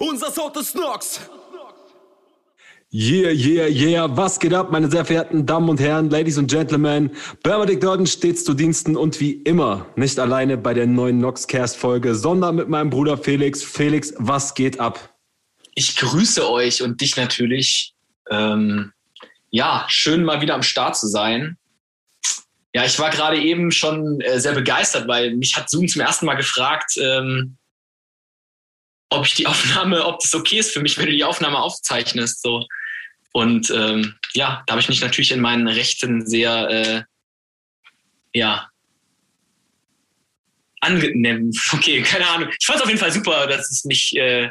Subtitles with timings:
[0.00, 1.20] Unser Sound ist Nox.
[2.90, 7.10] Yeah, yeah, yeah, was geht ab, meine sehr verehrten Damen und Herren, Ladies und Gentlemen?
[7.42, 12.56] Bernadette Dörden stets zu Diensten und wie immer nicht alleine bei der neuen Noxcast-Folge, sondern
[12.56, 13.62] mit meinem Bruder Felix.
[13.62, 15.14] Felix, was geht ab?
[15.74, 17.94] Ich grüße euch und dich natürlich.
[18.30, 18.92] Ähm,
[19.50, 21.58] ja, schön mal wieder am Start zu sein.
[22.74, 26.24] Ja, ich war gerade eben schon äh, sehr begeistert, weil mich hat Zoom zum ersten
[26.24, 27.58] Mal gefragt, ähm,
[29.10, 32.42] ob ich die Aufnahme, ob das okay ist für mich, wenn du die Aufnahme aufzeichnest.
[32.42, 32.66] So.
[33.32, 37.02] Und ähm, ja, da habe ich mich natürlich in meinen Rechten sehr, äh,
[38.32, 38.68] ja,
[40.80, 41.52] angenehm.
[41.72, 42.48] Okay, keine Ahnung.
[42.58, 44.44] Ich fand es auf jeden Fall super, dass es mich, äh,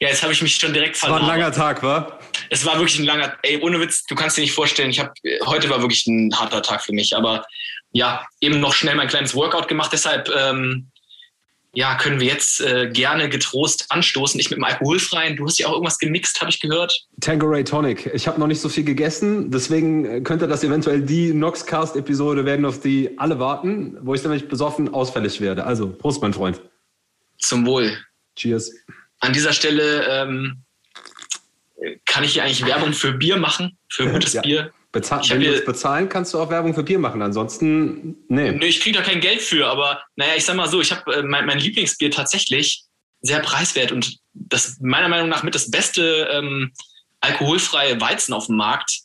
[0.00, 1.22] ja, jetzt habe ich mich schon direkt verloren.
[1.22, 2.20] War ein langer Tag, war?
[2.50, 5.12] Es war wirklich ein langer, ey, ohne Witz, du kannst dir nicht vorstellen, ich habe,
[5.46, 7.44] heute war wirklich ein harter Tag für mich, aber
[7.92, 10.90] ja, eben noch schnell mein kleines Workout gemacht, deshalb, ähm,
[11.74, 14.38] ja, können wir jetzt äh, gerne getrost anstoßen.
[14.38, 15.36] Ich mit dem alkoholfreien.
[15.36, 17.06] Du hast ja auch irgendwas gemixt, habe ich gehört.
[17.20, 18.10] Tangeray Tonic.
[18.14, 22.64] Ich habe noch nicht so viel gegessen, deswegen äh, könnte das eventuell die Noxcast-Episode werden,
[22.64, 25.64] auf die alle warten, wo ich nämlich besoffen ausfällig werde.
[25.64, 26.60] Also, Prost, mein Freund.
[27.38, 27.98] Zum Wohl.
[28.36, 28.72] Cheers.
[29.18, 30.62] An dieser Stelle ähm,
[32.06, 34.42] kann ich hier eigentlich Werbung für Bier machen, für gutes ja.
[34.42, 34.72] Bier.
[34.94, 37.20] Bezahl wenn du es bezahlen, kannst du auch Werbung für Bier machen.
[37.20, 38.52] Ansonsten, nee.
[38.52, 41.16] Nee, ich kriege da kein Geld für, aber naja, ich sag mal so, ich habe
[41.16, 42.84] äh, mein, mein, Lieblingsbier tatsächlich
[43.20, 46.72] sehr preiswert und das meiner Meinung nach mit das beste ähm,
[47.20, 49.00] alkoholfreie Weizen auf dem Markt.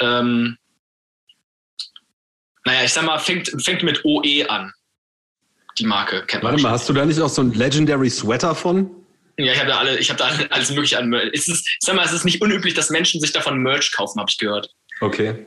[0.00, 0.56] Ähm,
[2.64, 4.72] naja, ich sag mal, fängt, fängt mit OE an.
[5.78, 6.52] Die Marke kennt man.
[6.52, 8.90] Warte mal, hast du da nicht auch so ein Legendary Sweater von?
[9.36, 11.30] Ja, ich habe da alle, ich habe da alles mögliche an Merch.
[11.32, 14.20] Es ist, ich sag mal, es ist nicht unüblich, dass Menschen sich davon Merch kaufen,
[14.20, 14.68] habe ich gehört.
[15.00, 15.46] Okay.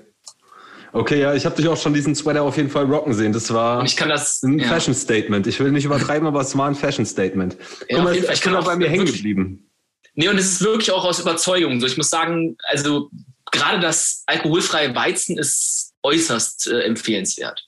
[0.93, 3.31] Okay, ja, ich habe dich auch schon diesen Sweater auf jeden Fall rocken sehen.
[3.31, 4.67] Das war und ich kann das, ein ja.
[4.67, 5.47] Fashion Statement.
[5.47, 7.55] Ich will nicht übertreiben, aber es war ein Fashion Statement.
[7.87, 9.69] Ja, Guck mal, ich, ich bin auch bei mir hängen geblieben.
[10.15, 11.87] Nee, und es ist wirklich auch aus Überzeugung so.
[11.87, 13.09] Ich muss sagen, also
[13.51, 17.67] gerade das alkoholfreie Weizen ist äußerst äh, empfehlenswert.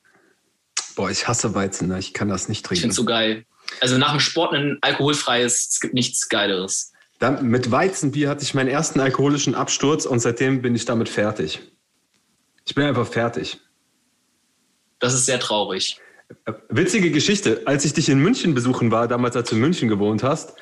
[0.95, 1.99] Boah, ich hasse Weizen, ne?
[1.99, 2.75] ich kann das nicht trinken.
[2.75, 3.45] Ich finde so geil.
[3.79, 6.91] Also nach dem Sport ein alkoholfreies, es gibt nichts Geileres.
[7.19, 11.61] Dann, mit Weizenbier hatte ich meinen ersten alkoholischen Absturz und seitdem bin ich damit fertig.
[12.65, 13.59] Ich bin einfach fertig.
[14.99, 15.99] Das ist sehr traurig.
[16.69, 17.61] Witzige Geschichte.
[17.65, 20.55] Als ich dich in München besuchen war, damals als du in München gewohnt hast.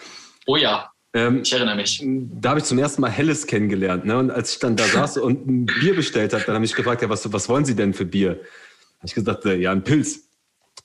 [0.47, 0.91] Oh ja.
[1.13, 2.03] Ähm, ich erinnere mich.
[2.05, 4.05] Da habe ich zum ersten Mal Helles kennengelernt.
[4.05, 4.17] Ne?
[4.17, 7.01] Und als ich dann da saß und ein Bier bestellt habe, dann habe ich gefragt,
[7.01, 8.31] ja, was, was wollen Sie denn für Bier?
[8.31, 10.27] Habe ich gesagt, äh, ja, ein Pilz.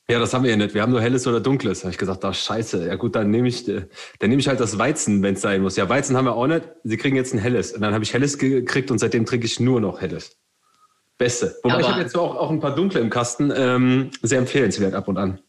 [0.08, 0.74] Ja, das haben wir ja nicht.
[0.74, 1.82] Wir haben nur helles oder dunkles.
[1.82, 2.86] Habe ich gesagt, ach scheiße.
[2.86, 3.86] Ja gut, dann nehme ich, äh,
[4.18, 5.76] dann nehme ich halt das Weizen, wenn es sein muss.
[5.76, 6.68] Ja, Weizen haben wir auch nicht.
[6.84, 7.72] Sie kriegen jetzt ein helles.
[7.72, 10.36] Und dann habe ich helles gekriegt und seitdem trinke ich nur noch helles.
[11.18, 11.56] Beste.
[11.62, 13.52] Wobei aber ich habe jetzt auch, auch ein paar dunkle im Kasten.
[13.54, 15.40] Ähm, sehr empfehlenswert ab und an.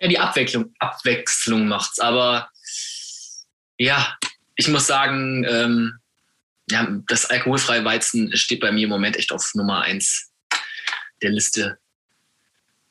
[0.00, 1.98] Ja, die Abwechslung, Abwechslung macht's.
[1.98, 2.48] Aber
[3.76, 4.16] ja,
[4.56, 5.98] ich muss sagen, ähm,
[6.70, 10.30] ja, das alkoholfreie Weizen steht bei mir im Moment echt auf Nummer eins
[11.22, 11.78] der Liste.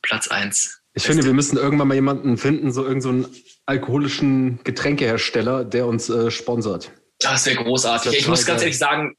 [0.01, 0.81] Platz eins.
[0.93, 1.09] Ich Beste.
[1.09, 3.31] finde, wir müssen irgendwann mal jemanden finden, so irgendeinen so
[3.65, 6.91] alkoholischen Getränkehersteller, der uns äh, sponsert.
[7.19, 8.11] Das wäre großartig.
[8.11, 9.15] Das ich muss ganz ehrlich sagen,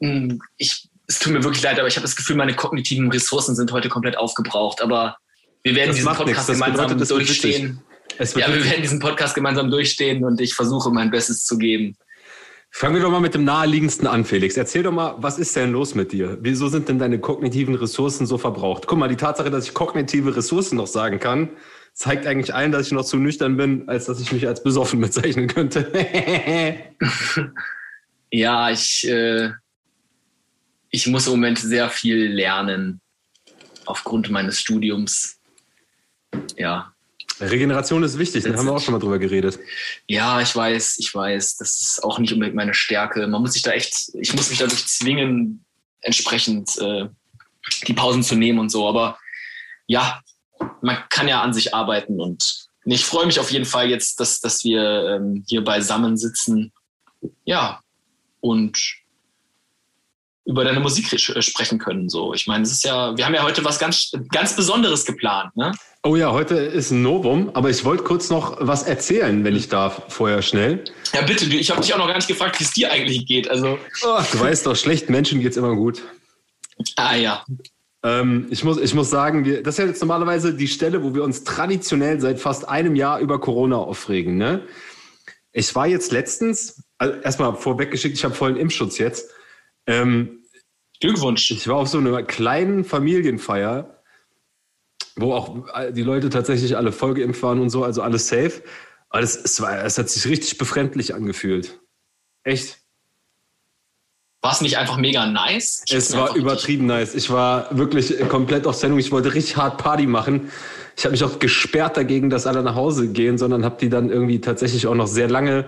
[0.00, 3.56] hm, ich es tut mir wirklich leid, aber ich habe das Gefühl, meine kognitiven Ressourcen
[3.56, 4.80] sind heute komplett aufgebraucht.
[4.80, 5.16] Aber
[5.64, 7.80] wir werden diesen Podcast gemeinsam durchstehen.
[8.18, 11.96] Ja, wir werden diesen Podcast gemeinsam durchstehen und ich versuche mein Bestes zu geben.
[12.70, 14.56] Fangen wir doch mal mit dem naheliegendsten an, Felix.
[14.56, 16.38] Erzähl doch mal, was ist denn los mit dir?
[16.40, 18.86] Wieso sind denn deine kognitiven Ressourcen so verbraucht?
[18.86, 21.50] Guck mal, die Tatsache, dass ich kognitive Ressourcen noch sagen kann,
[21.92, 25.00] zeigt eigentlich allen, dass ich noch zu nüchtern bin, als dass ich mich als besoffen
[25.00, 25.90] bezeichnen könnte.
[28.30, 29.50] ja, ich, äh,
[30.90, 33.00] ich muss im Moment sehr viel lernen
[33.86, 35.38] aufgrund meines Studiums.
[36.56, 36.92] Ja.
[37.40, 39.58] Regeneration ist wichtig, da haben wir auch schon mal drüber geredet.
[40.06, 41.56] Ja, ich weiß, ich weiß.
[41.56, 43.26] Das ist auch nicht unbedingt meine Stärke.
[43.26, 45.64] Man muss sich da echt, ich muss mich dadurch zwingen,
[46.02, 47.08] entsprechend äh,
[47.86, 48.86] die Pausen zu nehmen und so.
[48.86, 49.18] Aber
[49.86, 50.20] ja,
[50.82, 54.40] man kann ja an sich arbeiten und ich freue mich auf jeden Fall jetzt, dass,
[54.40, 56.72] dass wir ähm, hier beisammen sitzen.
[57.44, 57.80] Ja,
[58.40, 58.99] und
[60.44, 62.08] über deine Musik äh, sprechen können.
[62.08, 65.56] So, ich meine, es ist ja, wir haben ja heute was ganz, ganz Besonderes geplant,
[65.56, 65.72] ne?
[66.02, 69.68] Oh ja, heute ist ein Novum, aber ich wollte kurz noch was erzählen, wenn ich
[69.68, 70.82] darf, vorher schnell.
[71.12, 73.50] Ja, bitte, ich habe dich auch noch gar nicht gefragt, wie es dir eigentlich geht.
[73.50, 73.78] Also.
[74.02, 76.02] Oh, du weißt doch, schlechten Menschen geht es immer gut.
[76.96, 77.44] Ah ja.
[78.02, 81.14] Ähm, ich, muss, ich muss sagen, wir, das ist ja jetzt normalerweise die Stelle, wo
[81.14, 84.38] wir uns traditionell seit fast einem Jahr über Corona aufregen.
[84.38, 84.62] Ne?
[85.52, 89.28] Ich war jetzt letztens, also erstmal vorweggeschickt, ich habe vollen Impfschutz jetzt.
[89.86, 90.44] Ähm,
[91.00, 91.50] Glückwunsch.
[91.50, 94.02] Ich war auf so einer kleinen Familienfeier,
[95.16, 98.62] wo auch die Leute tatsächlich alle voll geimpft waren und so, also alles safe.
[99.08, 101.80] Aber das, es, war, es hat sich richtig befremdlich angefühlt.
[102.44, 102.78] Echt.
[104.42, 105.84] War es nicht einfach mega nice?
[105.86, 107.14] Ich es war übertrieben nice.
[107.14, 108.98] Ich war wirklich komplett auf Sendung.
[108.98, 110.50] Ich wollte richtig hart Party machen.
[110.96, 114.10] Ich habe mich auch gesperrt dagegen, dass alle nach Hause gehen, sondern habe die dann
[114.10, 115.66] irgendwie tatsächlich auch noch sehr lange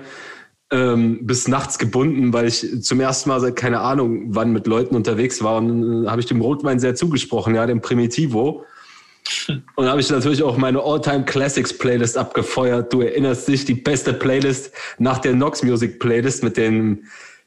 [0.72, 4.96] ähm, bis nachts gebunden, weil ich zum ersten Mal seit keine Ahnung wann mit Leuten
[4.96, 5.58] unterwegs war.
[5.58, 8.64] Und äh, habe ich dem Rotwein sehr zugesprochen, ja, dem Primitivo.
[9.76, 12.92] Und habe ich natürlich auch meine All-Time Classics Playlist abgefeuert.
[12.92, 17.06] Du erinnerst dich, die beste Playlist nach der Nox Music Playlist mit den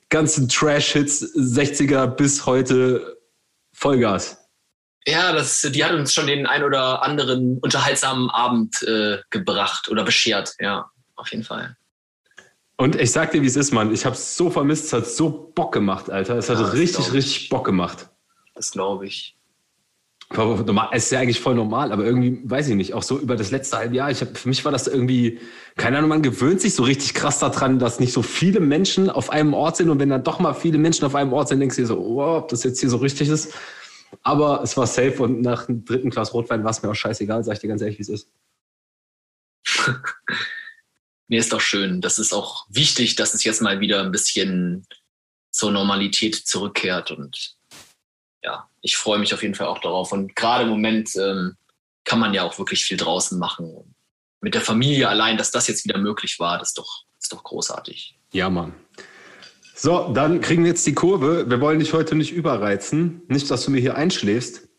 [0.10, 3.18] ganzen Trash-Hits 60er bis heute
[3.74, 4.38] Vollgas.
[5.08, 10.04] Ja, das, die hat uns schon den ein oder anderen unterhaltsamen Abend äh, gebracht oder
[10.04, 11.76] beschert, ja, auf jeden Fall.
[12.78, 13.94] Und ich sag dir, wie es ist, Mann.
[13.94, 16.38] Ich habe so vermisst, es hat so Bock gemacht, Alter.
[16.38, 18.10] Es hat ja, richtig, richtig Bock gemacht.
[18.54, 19.36] Das glaube ich.
[20.92, 23.52] Es ist ja eigentlich voll normal, aber irgendwie, weiß ich nicht, auch so über das
[23.52, 25.40] letzte halbe Jahr, ich hab, für mich war das irgendwie,
[25.78, 29.30] keine Ahnung, man gewöhnt sich so richtig krass daran, dass nicht so viele Menschen auf
[29.30, 31.76] einem Ort sind und wenn dann doch mal viele Menschen auf einem Ort sind, denkst
[31.76, 33.54] du dir so, oh, ob das jetzt hier so richtig ist.
[34.24, 37.44] Aber es war safe und nach dem dritten Glas Rotwein war es mir auch scheißegal,
[37.44, 38.30] sag ich dir ganz ehrlich, wie es ist.
[41.28, 42.02] mir ist doch schön.
[42.02, 44.86] Das ist auch wichtig, dass es jetzt mal wieder ein bisschen
[45.52, 47.56] zur Normalität zurückkehrt und
[48.44, 50.12] ja, ich freue mich auf jeden Fall auch darauf.
[50.12, 51.56] Und gerade im Moment ähm,
[52.04, 53.96] kann man ja auch wirklich viel draußen machen.
[54.42, 57.44] Mit der Familie allein, dass das jetzt wieder möglich war, das ist doch, ist doch
[57.44, 58.20] großartig.
[58.32, 58.74] Ja, Mann.
[59.74, 61.50] So, dann kriegen wir jetzt die Kurve.
[61.50, 63.24] Wir wollen dich heute nicht überreizen.
[63.28, 64.70] Nicht, dass du mir hier einschläfst.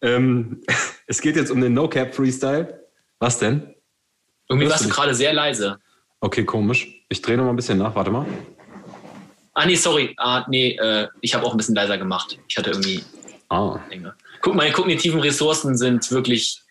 [0.00, 0.62] Ähm,
[1.06, 2.88] es geht jetzt um den No-Cap-Freestyle.
[3.18, 3.74] Was denn?
[4.48, 5.78] Irgendwie warst du gerade sehr leise.
[6.20, 6.88] Okay, komisch.
[7.08, 7.94] Ich drehe noch mal ein bisschen nach.
[7.94, 8.26] Warte mal.
[9.54, 10.14] Ah, nee, sorry.
[10.18, 12.38] Ah, nee, äh, ich habe auch ein bisschen leiser gemacht.
[12.48, 13.04] Ich hatte irgendwie.
[13.48, 13.78] Ah.
[14.40, 16.62] Guck, meine kognitiven Ressourcen sind wirklich.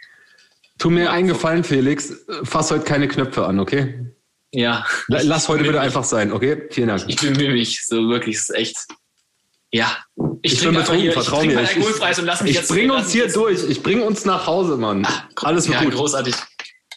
[0.80, 2.26] Tu mir einen Gefallen, Felix.
[2.44, 4.14] Fass heute keine Knöpfe an, okay?
[4.52, 4.86] Ja.
[5.08, 6.68] Lass heute bitte einfach sein, okay?
[6.72, 7.04] Vielen Dank.
[7.08, 8.76] Ich bemühe mich, so wirklich, ist echt.
[9.72, 9.98] Ja.
[10.42, 11.62] Ich, ich bin betrunken, vertrau mir.
[11.62, 13.64] Ich, ich, ich bring uns hier durch.
[13.70, 15.04] Ich bring uns nach Hause, Mann.
[15.06, 15.94] Ach, Alles wird ja, gut.
[15.94, 16.36] großartig.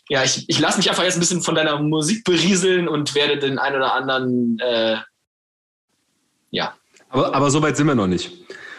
[0.09, 3.39] Ja, ich, ich lasse mich einfach jetzt ein bisschen von deiner Musik berieseln und werde
[3.39, 4.97] den ein oder anderen äh,
[6.55, 6.75] ja.
[7.09, 8.33] Aber, aber so weit sind wir noch nicht.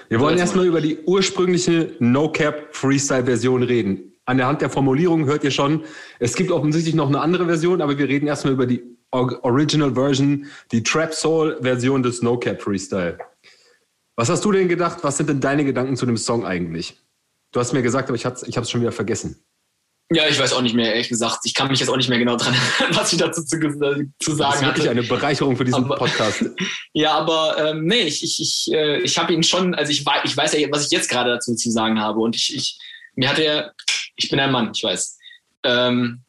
[0.07, 4.13] Wir wollen erstmal über die ursprüngliche No-Cap-Freestyle-Version reden.
[4.25, 5.83] An der Hand der Formulierung hört ihr schon,
[6.19, 8.81] es gibt offensichtlich noch eine andere Version, aber wir reden erstmal über die
[9.11, 13.17] Original Version, die Trap Soul-Version des No-Cap-Freestyle.
[14.15, 14.99] Was hast du denn gedacht?
[15.01, 16.97] Was sind denn deine Gedanken zu dem Song eigentlich?
[17.51, 19.43] Du hast mir gesagt, aber ich habe es schon wieder vergessen.
[20.11, 21.39] Ja, ich weiß auch nicht mehr, ehrlich gesagt.
[21.45, 22.53] Ich kann mich jetzt auch nicht mehr genau dran
[22.91, 24.11] was ich dazu zu, zu sagen hatte.
[24.19, 24.89] Das ist wirklich hatte.
[24.91, 26.45] eine Bereicherung für diesen aber, Podcast.
[26.93, 30.37] ja, aber ähm, nee, ich, ich, ich, äh, ich habe ihn schon, also ich, ich
[30.37, 32.19] weiß ja, was ich jetzt gerade dazu zu sagen habe.
[32.19, 32.77] Und ich, ich
[33.15, 33.73] mir hat er,
[34.15, 35.17] ich bin ein Mann, ich weiß.
[35.63, 36.21] Ähm,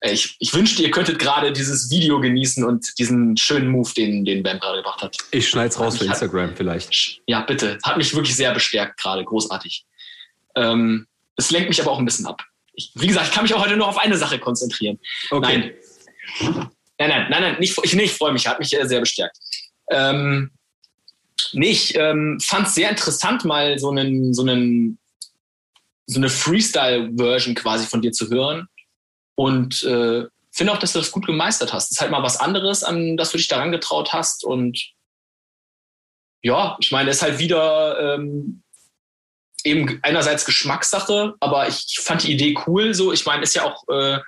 [0.00, 4.44] ich, ich wünschte, ihr könntet gerade dieses Video genießen und diesen schönen Move, den, den
[4.44, 5.16] Bam gerade gemacht hat.
[5.32, 7.20] Ich schneid's raus für Instagram hat, vielleicht.
[7.26, 7.78] Ja, bitte.
[7.82, 9.24] Hat mich wirklich sehr bestärkt gerade.
[9.24, 9.84] Großartig.
[10.54, 12.44] Ähm, es lenkt mich aber auch ein bisschen ab
[12.78, 14.98] ich, wie gesagt, ich kann mich auch heute nur auf eine Sache konzentrieren.
[15.30, 15.74] Okay.
[16.40, 16.68] Nein.
[17.00, 19.36] Nein, nein, nein, nein, nicht, ich, nicht, freue mich, hat mich sehr bestärkt.
[19.90, 20.50] Ähm,
[21.52, 24.98] nee, ich ähm, fand es sehr interessant, mal so, einen, so, einen,
[26.06, 28.68] so eine Freestyle-Version quasi von dir zu hören.
[29.36, 31.86] Und äh, finde auch, dass du das gut gemeistert hast.
[31.86, 34.44] Das ist halt mal was anderes, an das du dich daran getraut hast.
[34.44, 34.92] Und
[36.42, 38.62] ja, ich meine, es ist halt wieder ähm,
[39.64, 42.94] eben einerseits Geschmackssache, aber ich fand die Idee cool.
[42.94, 44.18] So, ich meine, ist ja auch äh,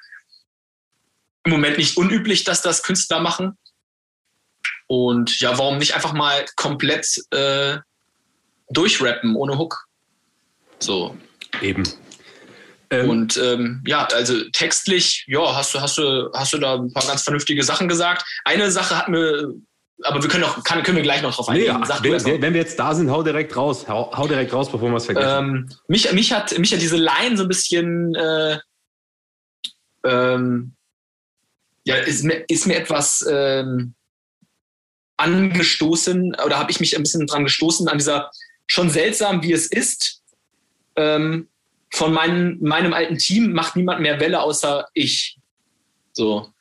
[1.45, 3.57] im Moment nicht unüblich, dass das Künstler machen.
[4.87, 7.79] Und ja, warum nicht einfach mal komplett äh,
[8.71, 9.87] durchrappen ohne Hook?
[10.81, 11.17] So.
[11.63, 11.85] Eben.
[12.91, 16.93] Ähm, und ähm, ja, also textlich, ja, hast du, hast du, hast du da ein
[16.93, 18.25] paar ganz vernünftige Sachen gesagt.
[18.45, 19.55] Eine Sache hat mir
[20.03, 21.77] aber wir können, auch, kann, können wir gleich noch drauf eingehen.
[21.77, 23.87] Nee, ach, wenn, wenn, wir jetzt da sind, hau direkt raus.
[23.89, 25.45] Hau, hau direkt raus, bevor wir es vergessen.
[25.45, 28.59] Ähm, mich, mich, hat, mich hat diese Line so ein bisschen äh,
[30.05, 30.75] ähm,
[31.85, 33.95] ja, ist mir, ist mir etwas ähm,
[35.17, 38.31] angestoßen oder habe ich mich ein bisschen dran gestoßen an dieser
[38.67, 40.23] schon seltsam, wie es ist.
[40.97, 41.49] Ähm,
[41.93, 45.39] von mein, meinem alten Team macht niemand mehr Welle außer ich.
[46.13, 46.53] So.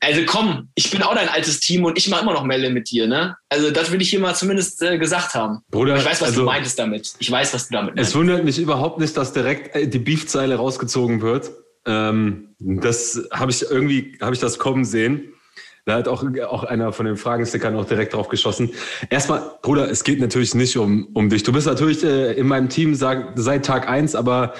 [0.00, 2.90] Also komm, ich bin auch dein altes Team und ich mache immer noch Melle mit
[2.90, 3.36] dir, ne?
[3.48, 5.60] Also das will ich hier mal zumindest äh, gesagt haben.
[5.70, 7.14] Bruder, ich weiß, was also, du meintest damit.
[7.18, 8.10] Ich weiß, was du damit meinst.
[8.10, 11.50] Es wundert mich überhaupt nicht, dass direkt äh, die Beefzeile rausgezogen wird.
[11.84, 15.32] Ähm, das habe ich irgendwie, habe ich das kommen sehen.
[15.84, 18.70] Da hat auch, auch einer von den Fragenstickern auch direkt drauf geschossen.
[19.08, 21.44] Erstmal, Bruder, es geht natürlich nicht um, um dich.
[21.44, 24.52] Du bist natürlich äh, in meinem Team sag, seit Tag eins, aber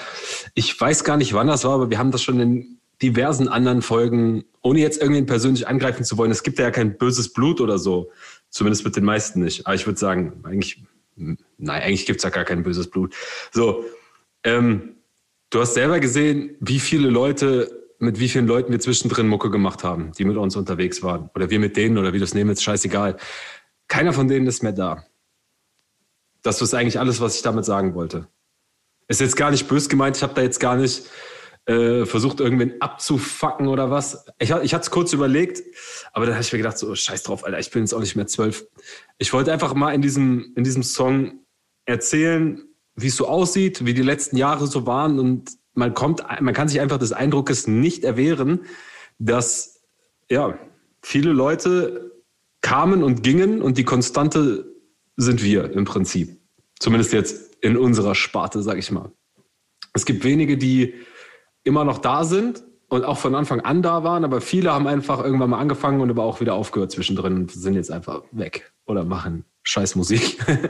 [0.55, 3.81] ich weiß gar nicht, wann das war, aber wir haben das schon in diversen anderen
[3.81, 7.77] Folgen, ohne jetzt irgendwen persönlich angreifen zu wollen, es gibt ja kein böses Blut oder
[7.77, 8.11] so.
[8.49, 9.65] Zumindest mit den meisten nicht.
[9.65, 10.83] Aber ich würde sagen, eigentlich,
[11.15, 11.43] nein,
[11.81, 13.15] eigentlich gibt es ja gar kein böses Blut.
[13.51, 13.85] So,
[14.43, 14.95] ähm,
[15.49, 19.83] du hast selber gesehen, wie viele Leute, mit wie vielen Leuten wir zwischendrin Mucke gemacht
[19.83, 21.29] haben, die mit uns unterwegs waren.
[21.35, 23.17] Oder wir mit denen oder wie das nehmen, ist scheißegal.
[23.87, 25.05] Keiner von denen ist mehr da.
[26.41, 28.27] Das ist eigentlich alles, was ich damit sagen wollte.
[29.07, 31.03] Ist jetzt gar nicht bös gemeint, ich habe da jetzt gar nicht
[31.69, 34.25] äh, versucht, irgendwen abzufacken oder was.
[34.39, 35.61] Ich, ich hatte es kurz überlegt,
[36.13, 38.15] aber dann habe ich mir gedacht, so scheiß drauf, Alter, ich bin jetzt auch nicht
[38.15, 38.65] mehr zwölf.
[39.19, 41.45] Ich wollte einfach mal in diesem, in diesem Song
[41.85, 42.63] erzählen,
[42.95, 46.67] wie es so aussieht, wie die letzten Jahre so waren und man kommt, man kann
[46.67, 48.61] sich einfach des Eindruckes nicht erwehren,
[49.19, 49.83] dass
[50.27, 50.57] ja
[51.03, 52.19] viele Leute
[52.61, 54.65] kamen und gingen und die Konstante
[55.17, 56.35] sind wir im Prinzip.
[56.79, 59.11] Zumindest jetzt in unserer Sparte, sag ich mal.
[59.93, 60.95] Es gibt wenige, die
[61.63, 65.23] immer noch da sind und auch von Anfang an da waren, aber viele haben einfach
[65.23, 69.03] irgendwann mal angefangen und aber auch wieder aufgehört zwischendrin und sind jetzt einfach weg oder
[69.03, 70.37] machen scheiß Musik.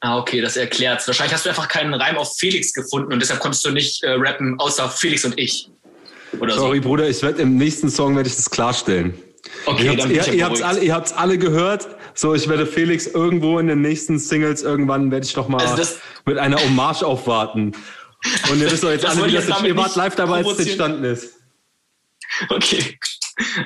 [0.00, 3.40] Ah, okay, das erklärt Wahrscheinlich hast du einfach keinen Reim auf Felix gefunden und deshalb
[3.40, 5.70] konntest du nicht äh, rappen, außer Felix und ich.
[6.40, 6.88] Oder Sorry, so.
[6.88, 9.14] Bruder, ich werde im nächsten Song werde ich das klarstellen.
[9.64, 11.88] Okay, ihr dann ihr, ihr habt alle, ihr habt's alle gehört.
[12.12, 15.94] So, ich werde Felix irgendwo in den nächsten Singles irgendwann werde ich noch mal also
[16.26, 17.72] mit einer Hommage aufwarten.
[18.50, 21.04] Und ihr wisst doch jetzt alle, wie das ihr wart live dabei, als es entstanden
[21.04, 21.34] ist.
[22.48, 22.98] Okay,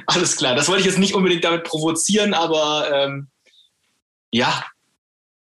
[0.07, 0.55] alles klar.
[0.55, 3.29] Das wollte ich jetzt nicht unbedingt damit provozieren, aber ähm,
[4.31, 4.65] ja.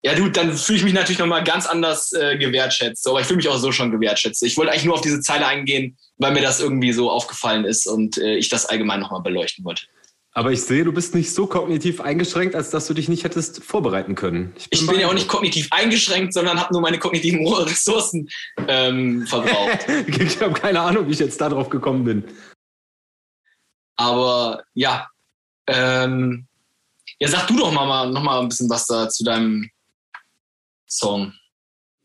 [0.02, 3.06] Ja, du, dann fühle ich mich natürlich nochmal ganz anders äh, gewertschätzt.
[3.08, 4.42] Aber ich fühle mich auch so schon gewertschätzt.
[4.44, 7.86] Ich wollte eigentlich nur auf diese Zeile eingehen, weil mir das irgendwie so aufgefallen ist
[7.88, 9.86] und äh, ich das allgemein nochmal beleuchten wollte.
[10.32, 13.64] Aber ich sehe, du bist nicht so kognitiv eingeschränkt, als dass du dich nicht hättest
[13.64, 14.52] vorbereiten können.
[14.56, 18.28] Ich bin, ich bin ja auch nicht kognitiv eingeschränkt, sondern habe nur meine kognitiven Ressourcen
[18.68, 19.86] ähm, verbraucht.
[20.06, 22.24] ich habe keine Ahnung, wie ich jetzt darauf gekommen bin.
[23.96, 25.08] Aber ja,
[25.66, 26.46] ähm,
[27.18, 29.70] ja, sag du doch mal, noch mal ein bisschen was da zu deinem
[30.86, 31.32] Song.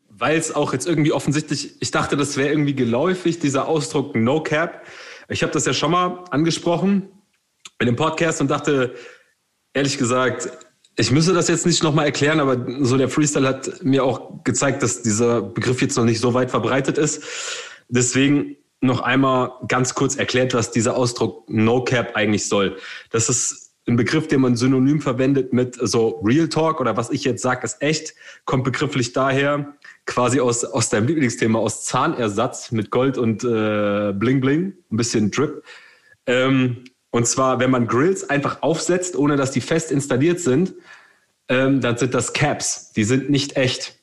[0.08, 4.42] Weil es auch jetzt irgendwie offensichtlich, ich dachte, das wäre irgendwie geläufig, dieser Ausdruck No
[4.42, 4.86] Cap.
[5.28, 7.08] Ich habe das ja schon mal angesprochen
[7.84, 8.94] in dem Podcast und dachte,
[9.74, 10.48] ehrlich gesagt,
[10.96, 14.82] ich müsste das jetzt nicht nochmal erklären, aber so der Freestyle hat mir auch gezeigt,
[14.82, 17.22] dass dieser Begriff jetzt noch nicht so weit verbreitet ist.
[17.88, 22.76] Deswegen noch einmal ganz kurz erklärt, was dieser Ausdruck No Cap eigentlich soll.
[23.10, 27.24] Das ist ein Begriff, den man synonym verwendet mit so Real Talk oder was ich
[27.24, 28.14] jetzt sage, ist echt,
[28.44, 29.74] kommt begrifflich daher,
[30.06, 35.30] quasi aus, aus deinem Lieblingsthema, aus Zahnersatz mit Gold und äh, Bling Bling, ein bisschen
[35.30, 35.64] Drip.
[36.26, 36.84] Ähm,
[37.14, 40.74] und zwar, wenn man Grills einfach aufsetzt, ohne dass die fest installiert sind,
[41.46, 42.90] ähm, dann sind das Caps.
[42.90, 44.00] Die sind nicht echt.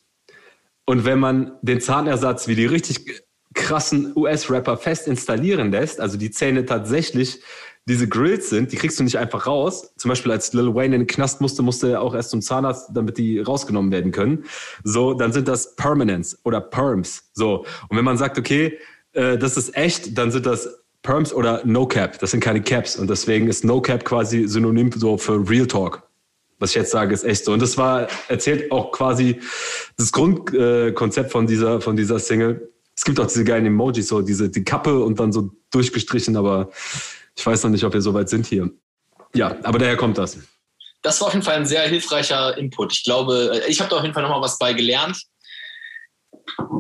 [0.86, 6.32] Und wenn man den Zahnersatz wie die richtig krassen US-Rapper fest installieren lässt, also die
[6.32, 7.42] Zähne tatsächlich
[7.86, 9.94] diese Grills sind, die kriegst du nicht einfach raus.
[9.98, 12.92] Zum Beispiel als Lil Wayne in den Knast musste, musste er auch erst zum Zahnarzt,
[12.94, 14.46] damit die rausgenommen werden können.
[14.86, 17.30] So, dann sind das Permanents oder Perms.
[17.34, 17.66] So.
[17.90, 18.80] Und wenn man sagt, okay,
[19.12, 22.20] äh, das ist echt, dann sind das Perms oder No Cap.
[22.20, 22.96] Das sind keine Caps.
[22.96, 26.04] Und deswegen ist No Cap quasi synonym so für Real Talk.
[26.60, 27.54] Was ich jetzt sage, ist echt so.
[27.54, 29.42] Und das war, erzählt auch quasi
[29.98, 32.72] das Grundkonzept äh, von dieser, von dieser Single.
[32.96, 36.70] Es gibt auch diese geilen Emojis, so diese, die Kappe und dann so durchgestrichen, aber
[37.36, 38.70] ich weiß noch nicht, ob wir so weit sind hier.
[39.34, 40.38] Ja, aber daher kommt das.
[41.02, 42.94] Das war auf jeden Fall ein sehr hilfreicher Input.
[42.94, 45.20] Ich glaube, ich habe da auf jeden Fall nochmal was bei gelernt.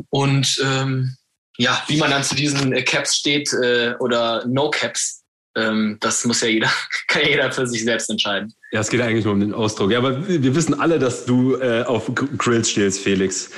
[0.09, 1.15] Und ähm,
[1.61, 5.23] ja, wie man dann zu diesen äh, Caps steht äh, oder No Caps,
[5.55, 6.69] ähm, das muss ja jeder,
[7.07, 8.53] kann ja jeder für sich selbst entscheiden.
[8.71, 9.91] Ja, es geht eigentlich nur um den Ausdruck.
[9.91, 13.51] Ja, aber wir wissen alle, dass du äh, auf Grills stehst, Felix.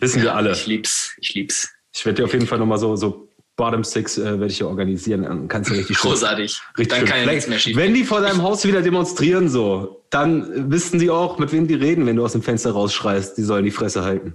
[0.00, 0.52] Wissen ja, wir alle.
[0.52, 1.68] Ich lieb's, ich lieb's.
[1.94, 4.66] Ich werde dir auf jeden Fall nochmal so, so Bottom Six äh, werde ich ja
[4.66, 5.22] organisieren.
[5.22, 6.60] Dann kannst du richtig Großartig.
[6.76, 7.76] Richtig dann kann ja nichts mehr schief.
[7.76, 11.74] Wenn die vor deinem Haus wieder demonstrieren, so, dann wissen die auch, mit wem die
[11.74, 13.38] reden, wenn du aus dem Fenster rausschreist.
[13.38, 14.34] Die sollen die Fresse halten.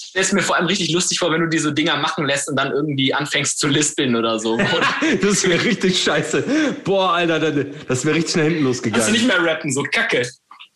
[0.00, 2.56] Stelle es mir vor allem richtig lustig vor, wenn du diese Dinger machen lässt und
[2.56, 4.56] dann irgendwie anfängst zu lispeln oder so.
[5.22, 6.44] das wäre richtig scheiße.
[6.84, 9.04] Boah, Alter, das wäre richtig nach hinten losgegangen.
[9.04, 10.28] Kannst du nicht mehr rappen, so kacke.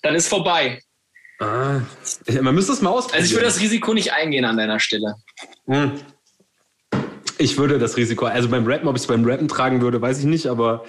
[0.02, 0.80] Dann ist vorbei.
[1.38, 1.80] Ah,
[2.40, 3.22] man müsste es mal ausprobieren.
[3.22, 5.14] Also ich würde das Risiko nicht eingehen an deiner Stelle.
[5.66, 5.92] Hm.
[7.38, 10.18] Ich würde das Risiko, also beim Rappen, ob ich es beim Rappen tragen würde, weiß
[10.18, 10.84] ich nicht, aber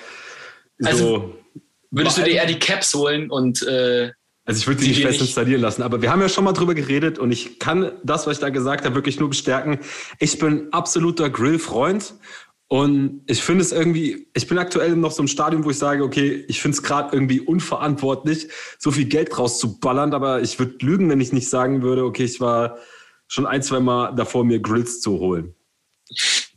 [0.77, 0.89] so.
[0.89, 1.35] Also
[1.91, 4.11] würdest du dir eher die Caps holen und äh,
[4.45, 6.75] also ich würde sie nicht fest installieren lassen, aber wir haben ja schon mal drüber
[6.75, 9.79] geredet und ich kann das, was ich da gesagt habe, wirklich nur bestärken.
[10.19, 12.15] Ich bin absoluter Grill-Freund
[12.67, 16.03] und ich finde es irgendwie, ich bin aktuell noch so im Stadium, wo ich sage,
[16.03, 21.09] okay, ich finde es gerade irgendwie unverantwortlich, so viel Geld rauszuballern, aber ich würde lügen,
[21.09, 22.77] wenn ich nicht sagen würde, okay, ich war
[23.27, 25.55] schon ein, zwei Mal davor, mir Grills zu holen.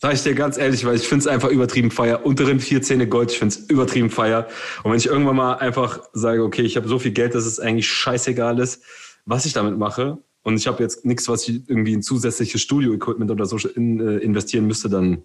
[0.07, 2.25] Sag ich dir ganz ehrlich, weil ich finde es einfach übertrieben feier.
[2.25, 4.47] Unteren vier Zähne Gold, ich finde es übertrieben feier.
[4.85, 7.59] Und wenn ich irgendwann mal einfach sage, okay, ich habe so viel Geld, dass es
[7.59, 8.85] eigentlich scheißegal ist,
[9.25, 13.33] was ich damit mache, und ich habe jetzt nichts, was ich irgendwie in zusätzliches Studio-Equipment
[13.33, 15.25] oder so in, äh, investieren müsste, dann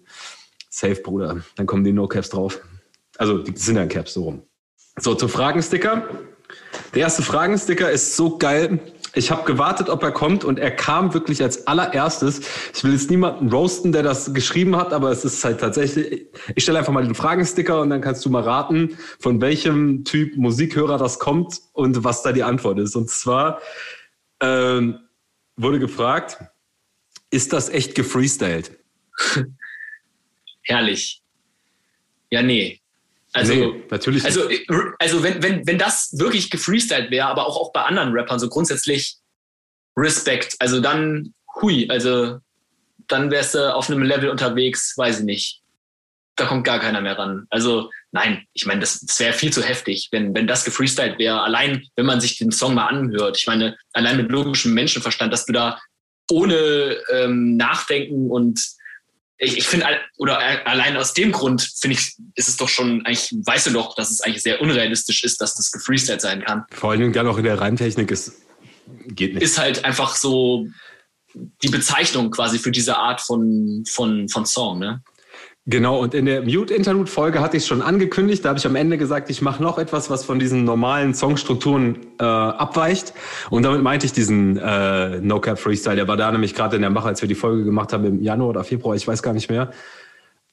[0.68, 1.44] safe, Bruder.
[1.54, 2.60] Dann kommen die No-Caps drauf.
[3.18, 4.42] Also, die sind ja Caps so rum.
[4.98, 6.08] So, zum Fragensticker.
[6.92, 8.80] Der erste Fragensticker ist so geil.
[9.14, 12.40] Ich habe gewartet, ob er kommt und er kam wirklich als allererstes.
[12.74, 16.28] Ich will jetzt niemanden roasten, der das geschrieben hat, aber es ist halt tatsächlich.
[16.54, 20.36] Ich stelle einfach mal den Fragensticker und dann kannst du mal raten, von welchem Typ
[20.36, 22.96] Musikhörer das kommt und was da die Antwort ist.
[22.96, 23.60] Und zwar
[24.40, 24.98] ähm,
[25.56, 26.38] wurde gefragt,
[27.30, 28.78] ist das echt gefreestylt?
[30.62, 31.22] Herrlich.
[32.30, 32.81] Ja, nee.
[33.32, 34.24] Also, nee, natürlich.
[34.24, 34.48] Also,
[34.98, 38.48] also wenn, wenn, wenn das wirklich gefreestylt wäre, aber auch, auch bei anderen Rappern, so
[38.48, 39.16] grundsätzlich
[39.96, 40.54] Respekt.
[40.58, 42.38] Also dann, hui, also
[43.08, 45.62] dann wärst du auf einem Level unterwegs, weiß ich nicht.
[46.36, 47.46] Da kommt gar keiner mehr ran.
[47.50, 51.42] Also nein, ich meine, das, das wäre viel zu heftig, wenn, wenn das gefreestylt wäre.
[51.42, 53.36] Allein, wenn man sich den Song mal anhört.
[53.38, 55.78] Ich meine, allein mit logischem Menschenverstand, dass du da
[56.30, 58.60] ohne ähm, Nachdenken und
[59.42, 59.86] ich, ich finde,
[60.18, 63.96] oder allein aus dem Grund finde ich, ist es doch schon, eigentlich weißt du doch,
[63.96, 66.64] dass es eigentlich sehr unrealistisch ist, dass das gefreestylt sein kann.
[66.70, 68.32] Vor allem dann auch in der Reimtechnik ist,
[69.08, 69.42] geht nicht.
[69.42, 70.68] Ist halt einfach so
[71.34, 75.02] die Bezeichnung quasi für diese Art von, von, von Song, ne?
[75.66, 79.30] Genau, und in der Mute-Interlude-Folge hatte ich schon angekündigt, da habe ich am Ende gesagt,
[79.30, 83.14] ich mache noch etwas, was von diesen normalen Songstrukturen äh, abweicht.
[83.48, 85.94] Und damit meinte ich diesen äh, No-Cap Freestyle.
[85.94, 88.20] Der war da nämlich gerade in der Mache, als wir die Folge gemacht haben im
[88.20, 89.70] Januar oder Februar, ich weiß gar nicht mehr.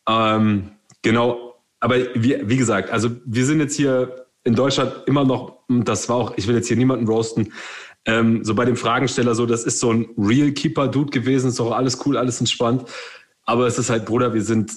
[0.08, 5.64] Ähm, genau, aber wie, wie gesagt, also wir sind jetzt hier in Deutschland immer noch,
[5.70, 7.52] das war auch, ich will jetzt hier niemanden roasten,
[8.06, 11.72] ähm, so bei dem Fragensteller so, das ist so ein Real Keeper-Dude gewesen, ist auch
[11.72, 12.86] alles cool, alles entspannt.
[13.46, 14.72] Aber es ist halt, Bruder, wir sind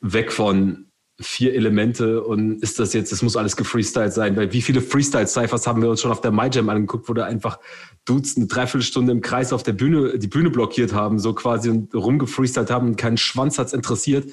[0.00, 0.86] weg von
[1.18, 5.66] vier Elemente und ist das jetzt, es muss alles gefreestylt sein, weil wie viele Freestyle-Cyphers
[5.66, 7.58] haben wir uns schon auf der MyJam angeguckt, wo da einfach
[8.04, 11.94] Dudes eine Dreiviertelstunde im Kreis auf der Bühne, die Bühne blockiert haben, so quasi und
[11.94, 14.30] rumgefreestylt haben und keinen Schwanz hat's interessiert.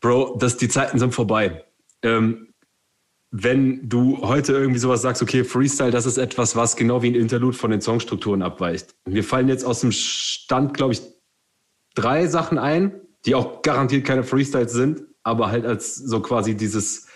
[0.00, 1.64] Bro, das, die Zeiten sind vorbei.
[2.02, 2.50] Ähm,
[3.32, 7.14] wenn du heute irgendwie sowas sagst, okay, Freestyle, das ist etwas, was genau wie ein
[7.14, 8.94] Interlude von den Songstrukturen abweicht.
[9.06, 11.02] Mir fallen jetzt aus dem Stand, glaube ich,
[11.94, 17.06] drei Sachen ein, die auch garantiert keine Freestyles sind, aber halt als so quasi dieses,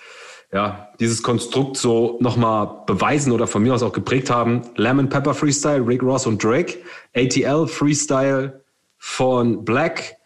[0.53, 4.62] ja, dieses Konstrukt so nochmal beweisen oder von mir aus auch geprägt haben.
[4.77, 6.79] Lemon Pepper Freestyle, Rick Ross und Drake.
[7.14, 8.64] ATL Freestyle
[8.99, 10.17] von Black.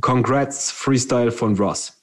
[0.00, 2.02] Congrats Freestyle von Ross.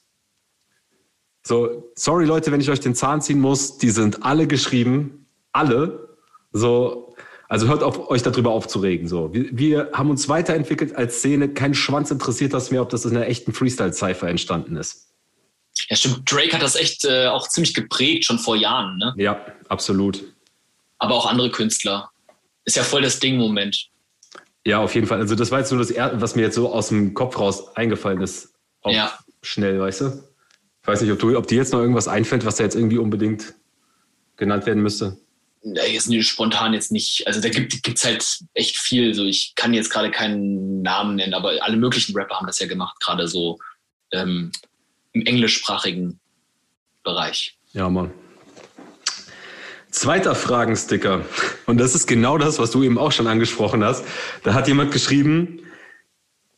[1.42, 5.26] So, sorry Leute, wenn ich euch den Zahn ziehen muss, die sind alle geschrieben.
[5.52, 6.16] Alle.
[6.52, 7.09] So,
[7.50, 9.08] also hört auf, euch darüber aufzuregen.
[9.08, 11.48] So, wir, wir haben uns weiterentwickelt als Szene.
[11.48, 15.08] Kein Schwanz interessiert das mehr, ob das in einer echten Freestyle-Cypher entstanden ist.
[15.88, 16.30] Ja, stimmt.
[16.30, 18.98] Drake hat das echt äh, auch ziemlich geprägt, schon vor Jahren.
[18.98, 19.14] Ne?
[19.16, 20.22] Ja, absolut.
[20.98, 22.10] Aber auch andere Künstler.
[22.64, 23.88] Ist ja voll das Ding im Moment.
[24.64, 25.18] Ja, auf jeden Fall.
[25.18, 28.20] Also das war jetzt nur das, was mir jetzt so aus dem Kopf raus eingefallen
[28.20, 28.54] ist.
[28.82, 29.12] Auch ja.
[29.42, 30.22] schnell, weißt du?
[30.82, 32.98] Ich weiß nicht, ob, du, ob dir jetzt noch irgendwas einfällt, was da jetzt irgendwie
[32.98, 33.54] unbedingt
[34.36, 35.18] genannt werden müsste
[35.62, 39.14] ja, jetzt spontan jetzt nicht, also da gibt es halt echt viel.
[39.14, 42.66] So, ich kann jetzt gerade keinen Namen nennen, aber alle möglichen Rapper haben das ja
[42.66, 43.58] gemacht, gerade so
[44.12, 44.52] ähm,
[45.12, 46.18] im englischsprachigen
[47.02, 47.58] Bereich.
[47.72, 48.12] Ja, Mann.
[49.90, 51.24] Zweiter Fragensticker.
[51.66, 54.04] Und das ist genau das, was du eben auch schon angesprochen hast.
[54.44, 55.62] Da hat jemand geschrieben,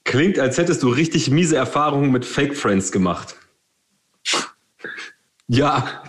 [0.04, 3.36] klingt, als hättest du richtig miese Erfahrungen mit Fake Friends gemacht.
[5.48, 6.02] Ja,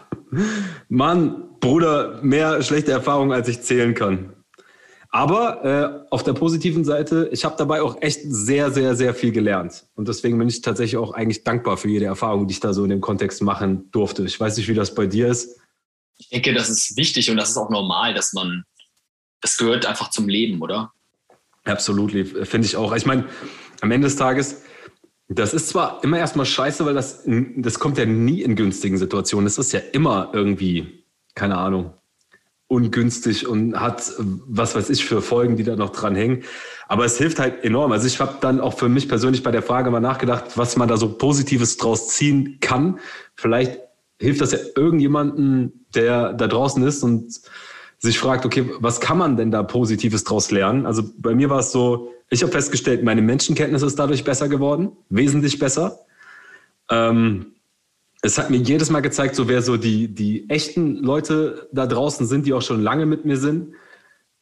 [0.90, 4.34] Mann, Bruder, mehr schlechte Erfahrungen, als ich zählen kann.
[5.12, 9.32] Aber äh, auf der positiven Seite, ich habe dabei auch echt sehr, sehr, sehr viel
[9.32, 9.86] gelernt.
[9.96, 12.84] Und deswegen bin ich tatsächlich auch eigentlich dankbar für jede Erfahrung, die ich da so
[12.84, 14.26] in dem Kontext machen durfte.
[14.26, 15.58] Ich weiß nicht, wie das bei dir ist.
[16.18, 18.66] Ich denke, das ist wichtig und das ist auch normal, dass man,
[19.40, 20.92] das gehört einfach zum Leben, oder?
[21.64, 22.94] Absolut, finde ich auch.
[22.94, 23.30] Ich meine,
[23.80, 24.64] am Ende des Tages,
[25.30, 29.46] das ist zwar immer erstmal scheiße, weil das, das kommt ja nie in günstigen Situationen.
[29.46, 31.03] Das ist ja immer irgendwie
[31.36, 31.94] keine Ahnung,
[32.68, 36.44] ungünstig und hat was weiß ich für Folgen, die da noch dran hängen.
[36.88, 37.92] Aber es hilft halt enorm.
[37.92, 40.88] Also ich habe dann auch für mich persönlich bei der Frage mal nachgedacht, was man
[40.88, 43.00] da so Positives draus ziehen kann.
[43.36, 43.80] Vielleicht
[44.20, 47.42] hilft das ja irgendjemanden, der da draußen ist und
[48.00, 50.86] sich fragt, okay, was kann man denn da Positives draus lernen?
[50.86, 54.92] Also bei mir war es so, ich habe festgestellt, meine Menschenkenntnis ist dadurch besser geworden,
[55.10, 56.00] wesentlich besser.
[56.90, 57.53] Ähm,
[58.26, 62.26] es hat mir jedes Mal gezeigt, so wer so die, die echten Leute da draußen
[62.26, 63.76] sind, die auch schon lange mit mir sind.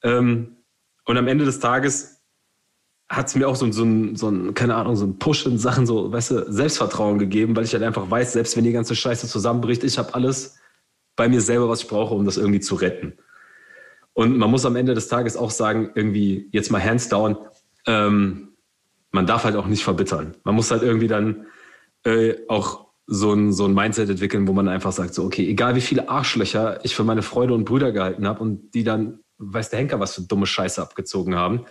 [0.04, 0.58] Ähm,
[1.06, 2.22] und am Ende des Tages
[3.10, 5.58] hat es mir auch so, so, ein, so ein, keine Ahnung, so ein Push in
[5.58, 8.96] Sachen so, weißt du, Selbstvertrauen gegeben, weil ich halt einfach weiß, selbst wenn die ganze
[8.96, 10.60] Scheiße zusammenbricht, ich habe alles
[11.15, 13.17] bei mir selber, was ich brauche, um das irgendwie zu retten.
[14.13, 17.36] Und man muss am Ende des Tages auch sagen, irgendwie, jetzt mal hands down,
[17.88, 18.50] ähm,
[19.10, 20.38] man darf halt auch nicht verbittern.
[20.44, 21.48] Man muss halt irgendwie dann
[22.06, 25.76] äh, auch so ein, so ein Mindset entwickeln, wo man einfach sagt, so, okay, egal
[25.76, 29.69] wie viele Arschlöcher ich für meine Freunde und Brüder gehalten habe und die dann, weiß
[29.69, 31.65] der Henker, was für dumme Scheiße abgezogen haben,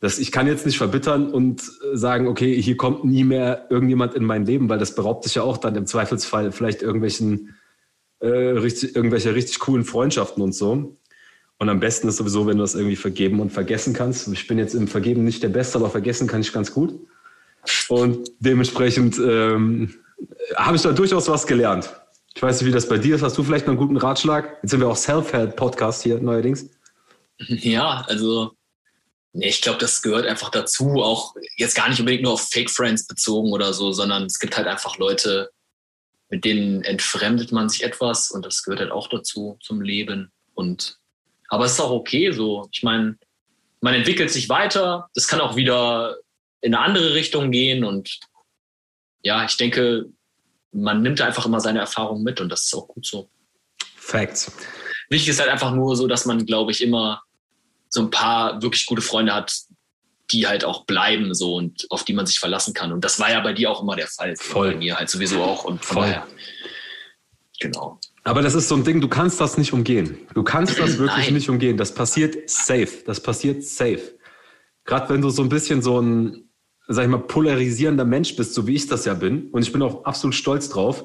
[0.00, 1.60] dass ich kann jetzt nicht verbittern und
[1.92, 5.42] sagen, okay, hier kommt nie mehr irgendjemand in mein Leben, weil das beraubt sich ja
[5.42, 7.54] auch dann im Zweifelsfall vielleicht irgendwelchen,
[8.20, 10.96] äh, richtig, irgendwelche richtig coolen Freundschaften und so.
[11.58, 14.26] Und am besten ist sowieso, wenn du das irgendwie vergeben und vergessen kannst.
[14.28, 16.98] Ich bin jetzt im Vergeben nicht der Beste, aber vergessen kann ich ganz gut.
[17.90, 19.90] Und dementsprechend ähm,
[20.56, 21.94] habe ich da durchaus was gelernt.
[22.34, 23.22] Ich weiß nicht, wie das bei dir ist.
[23.22, 24.58] Hast du vielleicht noch einen guten Ratschlag?
[24.62, 26.66] Jetzt sind wir auch Self-Help-Podcast hier neuerdings.
[27.38, 28.52] Ja, also
[29.32, 33.06] ich glaube, das gehört einfach dazu, auch jetzt gar nicht unbedingt nur auf Fake Friends
[33.06, 35.50] bezogen oder so, sondern es gibt halt einfach Leute,
[36.28, 40.32] mit denen entfremdet man sich etwas und das gehört halt auch dazu zum Leben.
[40.54, 40.98] Und
[41.48, 42.68] aber es ist auch okay so.
[42.72, 43.16] Ich meine,
[43.80, 45.08] man entwickelt sich weiter.
[45.14, 46.16] Das kann auch wieder
[46.60, 48.18] in eine andere Richtung gehen und
[49.22, 50.06] ja, ich denke,
[50.72, 53.28] man nimmt einfach immer seine Erfahrungen mit und das ist auch gut so.
[53.96, 54.52] Facts.
[55.08, 57.22] Wichtig ist halt einfach nur so, dass man, glaube ich, immer
[57.88, 59.52] so ein paar wirklich gute Freunde hat,
[60.32, 62.92] die halt auch bleiben so und auf die man sich verlassen kann.
[62.92, 64.36] Und das war ja bei dir auch immer der Fall.
[64.36, 64.72] Voll.
[64.72, 65.64] Bei mir halt sowieso auch.
[65.64, 66.06] Und von Voll.
[66.06, 66.26] daher.
[67.58, 67.98] Genau.
[68.22, 70.18] Aber das ist so ein Ding, du kannst das nicht umgehen.
[70.34, 71.34] Du kannst das wirklich Nein.
[71.34, 71.76] nicht umgehen.
[71.76, 73.02] Das passiert safe.
[73.04, 74.18] Das passiert safe.
[74.84, 76.49] Gerade wenn du so ein bisschen so ein,
[76.92, 79.48] sag ich mal, polarisierender Mensch bist, so wie ich das ja bin.
[79.50, 81.04] Und ich bin auch absolut stolz drauf.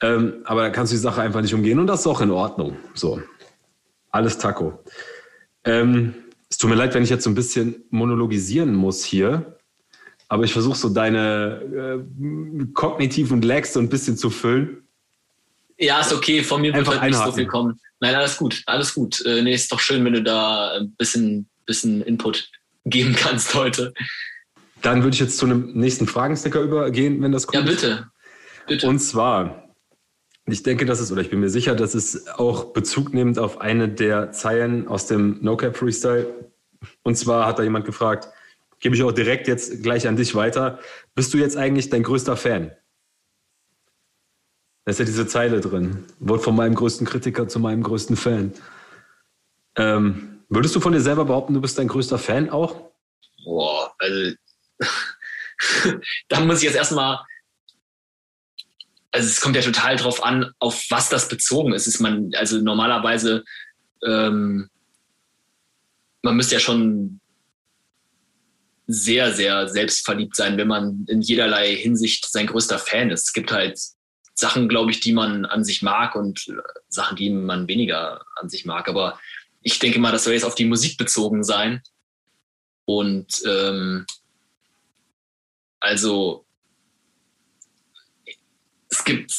[0.00, 1.78] Ähm, aber da kannst du die Sache einfach nicht umgehen.
[1.78, 2.76] Und das ist auch in Ordnung.
[2.94, 3.22] So.
[4.10, 4.82] Alles Taco.
[5.64, 6.14] Ähm,
[6.48, 9.58] es tut mir leid, wenn ich jetzt so ein bisschen monologisieren muss hier.
[10.28, 14.84] Aber ich versuche so deine äh, kognitiven Lags so ein bisschen zu füllen.
[15.78, 16.42] Ja, ist okay.
[16.42, 17.78] Von mir wird heute nicht so viel kommen.
[18.00, 18.62] Nein, alles gut.
[18.64, 19.24] Alles gut.
[19.26, 22.50] Äh, nee, ist doch schön, wenn du da ein bisschen, bisschen Input
[22.86, 23.92] geben kannst heute.
[24.84, 27.66] Dann würde ich jetzt zu einem nächsten Fragensticker übergehen, wenn das Ja, ist.
[27.66, 28.10] bitte.
[28.66, 28.86] Bitte.
[28.86, 29.74] Und zwar,
[30.46, 33.60] ich denke, das ist, oder ich bin mir sicher, dass es auch Bezug nimmt auf
[33.60, 36.50] eine der Zeilen aus dem No Cap Freestyle.
[37.02, 38.28] Und zwar hat da jemand gefragt,
[38.80, 40.78] gebe ich auch direkt jetzt gleich an dich weiter.
[41.14, 42.70] Bist du jetzt eigentlich dein größter Fan?
[44.84, 46.04] Da ist ja diese Zeile drin.
[46.18, 48.52] Wurde von meinem größten Kritiker zu meinem größten Fan.
[49.76, 52.90] Ähm, würdest du von dir selber behaupten, du bist dein größter Fan auch?
[53.44, 54.34] Boah, also
[56.28, 57.20] da muss ich jetzt erstmal,
[59.10, 61.86] also es kommt ja total drauf an, auf was das bezogen ist.
[61.86, 63.44] ist man, also normalerweise,
[64.04, 64.68] ähm,
[66.22, 67.20] man müsste ja schon
[68.86, 73.26] sehr, sehr selbstverliebt sein, wenn man in jederlei Hinsicht sein größter Fan ist.
[73.26, 73.78] Es gibt halt
[74.34, 78.48] Sachen, glaube ich, die man an sich mag und äh, Sachen, die man weniger an
[78.48, 78.88] sich mag.
[78.88, 79.18] Aber
[79.62, 81.82] ich denke mal, das soll jetzt auf die Musik bezogen sein.
[82.84, 84.04] Und ähm,
[85.84, 86.46] also
[88.90, 89.34] es gibt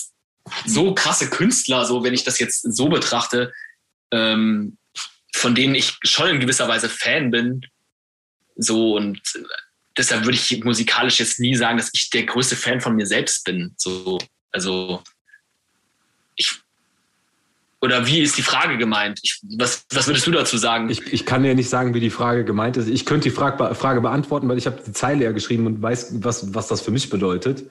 [0.65, 3.51] so krasse Künstler, so wenn ich das jetzt so betrachte,
[4.11, 4.77] ähm,
[5.33, 7.61] von denen ich schon in gewisser Weise Fan bin.
[8.57, 9.21] So und
[9.97, 13.43] deshalb würde ich musikalisch jetzt nie sagen, dass ich der größte Fan von mir selbst
[13.43, 13.73] bin.
[13.77, 14.19] So,
[14.51, 15.01] also
[17.85, 19.19] oder wie ist die Frage gemeint?
[19.23, 20.89] Ich, was, was würdest du dazu sagen?
[20.89, 22.89] Ich, ich kann ja nicht sagen, wie die Frage gemeint ist.
[22.89, 26.23] Ich könnte die Frage, Frage beantworten, weil ich habe die Zeile ja geschrieben und weiß,
[26.23, 27.65] was, was das für mich bedeutet.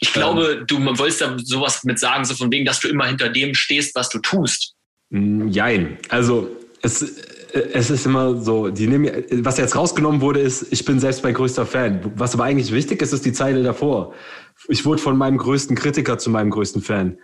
[0.00, 3.28] Ich glaube, du wolltest da sowas mit sagen, so von wegen, dass du immer hinter
[3.28, 4.74] dem stehst, was du tust.
[5.10, 5.98] Mm, Jein.
[6.08, 6.50] Also
[6.82, 10.98] es, äh, es ist immer so, die nehmen, was jetzt rausgenommen wurde, ist, ich bin
[10.98, 12.12] selbst mein größter Fan.
[12.16, 14.14] Was aber eigentlich wichtig ist, ist die Zeile davor.
[14.68, 17.18] Ich wurde von meinem größten Kritiker zu meinem größten Fan.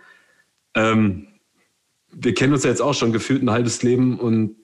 [0.75, 1.27] Ähm,
[2.13, 4.55] wir kennen uns ja jetzt auch schon gefühlt ein halbes Leben und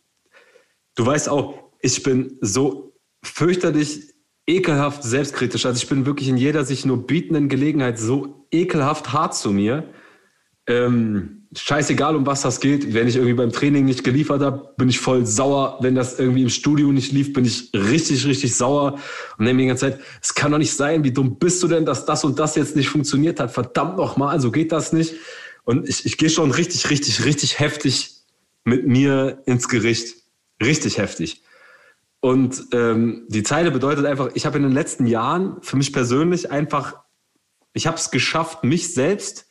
[0.95, 4.13] du weißt auch, ich bin so fürchterlich
[4.47, 5.65] ekelhaft selbstkritisch.
[5.65, 9.89] Also ich bin wirklich in jeder sich nur bietenden Gelegenheit so ekelhaft hart zu mir.
[10.67, 12.93] Ähm, scheißegal, um was das geht.
[12.93, 15.77] Wenn ich irgendwie beim Training nicht geliefert habe, bin ich voll sauer.
[15.81, 18.99] Wenn das irgendwie im Studio nicht lief, bin ich richtig, richtig sauer.
[19.37, 21.85] Und dann die ganze Zeit, es kann doch nicht sein, wie dumm bist du denn,
[21.85, 23.51] dass das und das jetzt nicht funktioniert hat?
[23.51, 25.13] Verdammt nochmal, so geht das nicht.
[25.67, 28.21] Und ich, ich gehe schon richtig, richtig, richtig heftig
[28.63, 30.15] mit mir ins Gericht.
[30.63, 31.43] Richtig heftig.
[32.21, 36.51] Und ähm, die Zeile bedeutet einfach, ich habe in den letzten Jahren für mich persönlich
[36.51, 37.01] einfach,
[37.73, 39.49] ich habe es geschafft, mich selbst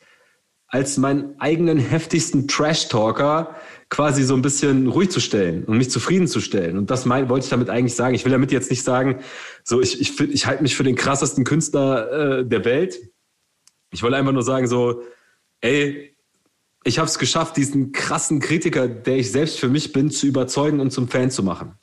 [0.67, 3.55] als meinen eigenen heftigsten Trash-Talker
[3.89, 6.79] quasi so ein bisschen ruhig zu stellen und mich zufriedenzustellen.
[6.79, 8.15] Und das mein, wollte ich damit eigentlich sagen.
[8.15, 9.19] Ich will damit jetzt nicht sagen,
[9.63, 12.97] so ich, ich, ich halte mich für den krassesten Künstler äh, der Welt.
[13.91, 15.03] Ich wollte einfach nur sagen, so,
[15.61, 16.15] ey,
[16.83, 20.79] ich habe es geschafft, diesen krassen Kritiker, der ich selbst für mich bin, zu überzeugen
[20.79, 21.75] und zum Fan zu machen.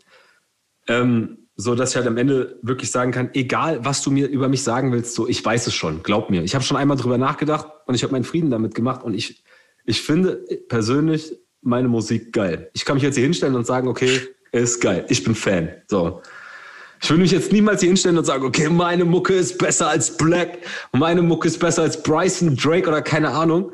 [0.88, 4.48] Ähm, so dass ich halt am Ende wirklich sagen kann, egal was du mir über
[4.48, 6.42] mich sagen willst, so ich weiß es schon, glaub mir.
[6.42, 9.44] Ich habe schon einmal drüber nachgedacht und ich habe meinen Frieden damit gemacht und ich
[9.84, 12.70] ich finde persönlich meine Musik geil.
[12.72, 14.20] Ich kann mich jetzt hier hinstellen und sagen, okay,
[14.52, 15.70] ist geil, ich bin Fan.
[15.88, 16.22] So.
[17.02, 20.16] Ich würde mich jetzt niemals hier hinstellen und sagen, okay, meine Mucke ist besser als
[20.16, 20.59] Black,
[20.92, 23.72] meine Mucke ist besser als Bryson, Drake oder keine Ahnung.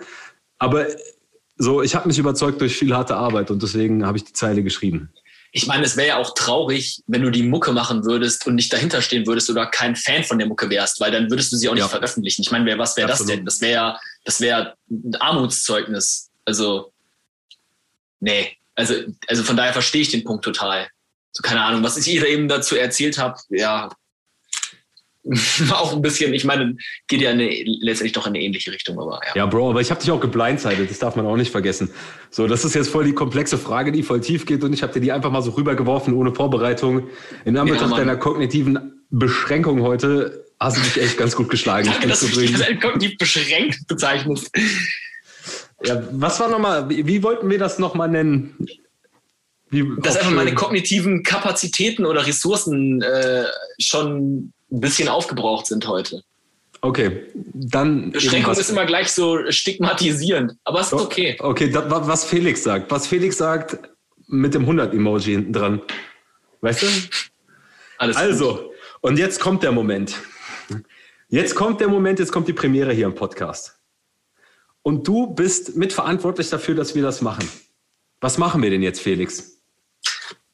[0.58, 0.86] Aber
[1.56, 4.62] so, ich habe mich überzeugt durch viel harte Arbeit und deswegen habe ich die Zeile
[4.62, 5.12] geschrieben
[5.52, 8.72] ich meine, es wäre ja auch traurig, wenn du die Mucke machen würdest und nicht
[8.72, 11.68] dahinter stehen würdest oder kein Fan von der Mucke wärst, weil dann würdest du sie
[11.68, 11.88] auch nicht ja.
[11.88, 12.42] veröffentlichen.
[12.42, 13.44] Ich meine, wer, was wäre das denn?
[13.44, 16.30] Das wäre das wäre ein Armutszeugnis.
[16.44, 16.92] Also,
[18.20, 18.56] nee.
[18.76, 18.94] Also,
[19.26, 20.88] also von daher verstehe ich den Punkt total.
[21.32, 23.88] So, keine Ahnung, was ich ihr eben dazu erzählt habe, ja,
[25.72, 27.48] auch ein bisschen, ich meine, geht ja eine,
[27.80, 29.32] letztendlich doch in eine ähnliche Richtung, aber ja.
[29.36, 31.90] Ja, Bro, aber ich habe dich auch geblindsided, das darf man auch nicht vergessen.
[32.30, 34.92] So, das ist jetzt voll die komplexe Frage, die voll tief geht und ich habe
[34.92, 37.08] dir die einfach mal so rübergeworfen ohne Vorbereitung.
[37.44, 41.88] In Anbetracht ja, deiner kognitiven Beschränkung heute hast du dich echt ganz gut geschlagen.
[41.90, 44.50] Danke, dass du mich als kognitiv beschränkt bezeichnest.
[45.84, 48.56] Ja, was war nochmal, wie wollten wir das nochmal nennen?
[49.98, 53.44] Dass einfach meine kognitiven Kapazitäten oder Ressourcen äh,
[53.78, 56.22] schon ein bisschen aufgebraucht sind heute.
[56.82, 58.10] Okay, dann.
[58.10, 61.36] Beschränkung ist immer gleich so stigmatisierend, aber es ist okay.
[61.38, 62.90] Okay, das, was Felix sagt.
[62.90, 63.78] Was Felix sagt
[64.26, 65.82] mit dem 100-Emoji hinten dran.
[66.60, 66.86] Weißt du?
[67.98, 68.70] Alles also, gut.
[69.02, 70.14] und jetzt kommt der Moment.
[71.28, 73.78] Jetzt kommt der Moment, jetzt kommt die Premiere hier im Podcast.
[74.82, 77.48] Und du bist mitverantwortlich dafür, dass wir das machen.
[78.20, 79.59] Was machen wir denn jetzt, Felix?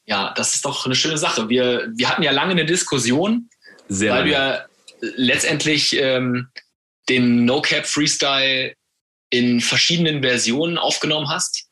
[0.07, 1.49] Ja, das ist doch eine schöne Sache.
[1.49, 3.51] Wir, wir hatten ja lange eine Diskussion,
[3.88, 4.31] sehr weil lange.
[4.31, 4.66] du ja
[5.16, 6.49] letztendlich ähm,
[7.09, 8.75] den No Cap Freestyle
[9.31, 11.69] in verschiedenen Versionen aufgenommen hast.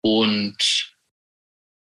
[0.00, 0.56] Und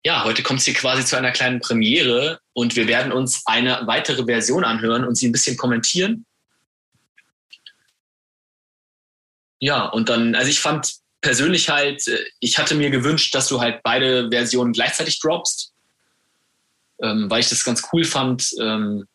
[0.03, 3.81] ja, heute kommt es hier quasi zu einer kleinen Premiere und wir werden uns eine
[3.85, 6.25] weitere Version anhören und sie ein bisschen kommentieren.
[9.59, 13.59] Ja, und dann, also ich fand persönlich halt, äh, ich hatte mir gewünscht, dass du
[13.59, 15.73] halt beide Versionen gleichzeitig droppst
[17.01, 18.51] ähm, weil ich das ganz cool fand.
[18.59, 19.05] Ähm,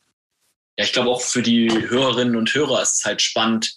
[0.76, 3.74] ja, ich glaube auch für die Hörerinnen und Hörer ist es halt spannend,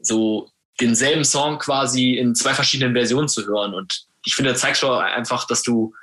[0.00, 0.50] so
[0.80, 3.74] denselben Song quasi in zwei verschiedenen Versionen zu hören.
[3.74, 5.94] Und ich finde, da zeigt schon einfach, dass du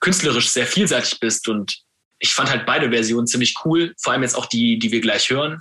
[0.00, 1.48] künstlerisch sehr vielseitig bist.
[1.48, 1.82] Und
[2.18, 5.30] ich fand halt beide Versionen ziemlich cool, vor allem jetzt auch die, die wir gleich
[5.30, 5.60] hören.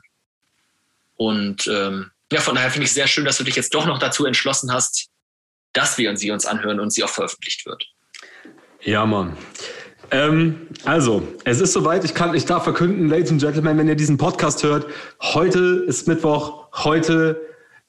[1.15, 3.99] Und ähm, ja, von daher finde ich sehr schön, dass du dich jetzt doch noch
[3.99, 5.09] dazu entschlossen hast,
[5.71, 7.85] dass wir sie uns anhören und sie auch veröffentlicht wird.
[8.81, 9.37] Ja, Mann.
[10.09, 12.03] Ähm, also, es ist soweit.
[12.03, 14.87] Ich kann, ich darf verkünden, Ladies and Gentlemen, wenn ihr diesen Podcast hört,
[15.21, 16.69] heute ist Mittwoch.
[16.83, 17.39] Heute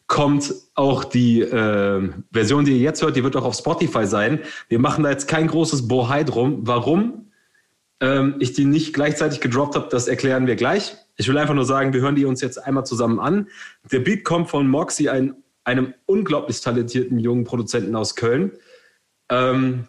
[0.09, 4.41] kommt auch die äh, Version, die ihr jetzt hört, die wird auch auf Spotify sein.
[4.69, 6.67] Wir machen da jetzt kein großes Bohai drum.
[6.67, 7.31] Warum
[8.01, 10.97] ähm, ich die nicht gleichzeitig gedroppt habe, das erklären wir gleich.
[11.17, 13.49] Ich will einfach nur sagen, wir hören die uns jetzt einmal zusammen an.
[13.91, 18.53] Der Beat kommt von Moxie, ein, einem unglaublich talentierten jungen Produzenten aus Köln.
[19.31, 19.87] Ähm,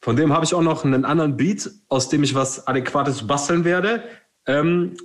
[0.00, 3.64] von dem habe ich auch noch einen anderen Beat, aus dem ich was Adäquates basteln
[3.64, 4.02] werde.
[4.46, 4.96] Ähm,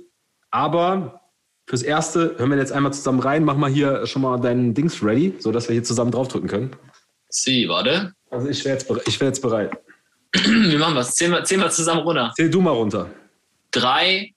[0.50, 1.20] aber
[1.68, 3.44] fürs Erste hören wir jetzt einmal zusammen rein.
[3.44, 6.70] Mach mal hier schon mal deinen Dings ready, sodass wir hier zusammen draufdrücken können.
[7.28, 8.14] Sie, warte.
[8.30, 9.78] Also ich wäre jetzt, ich wär jetzt bereit.
[10.34, 11.14] Wir machen was.
[11.14, 12.32] Zählen wir zusammen runter.
[12.36, 13.08] Zähl du mal runter.
[13.70, 14.34] Drei,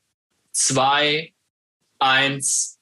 [0.51, 1.33] zwei,
[1.99, 2.81] eins.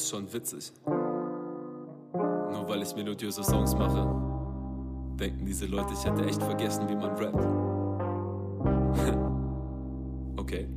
[0.00, 0.72] ist schon witzig.
[0.86, 4.02] Nur weil ich melodiöse Songs mache,
[5.18, 7.44] denken diese Leute, ich hätte echt vergessen, wie man rappt.
[10.40, 10.68] okay.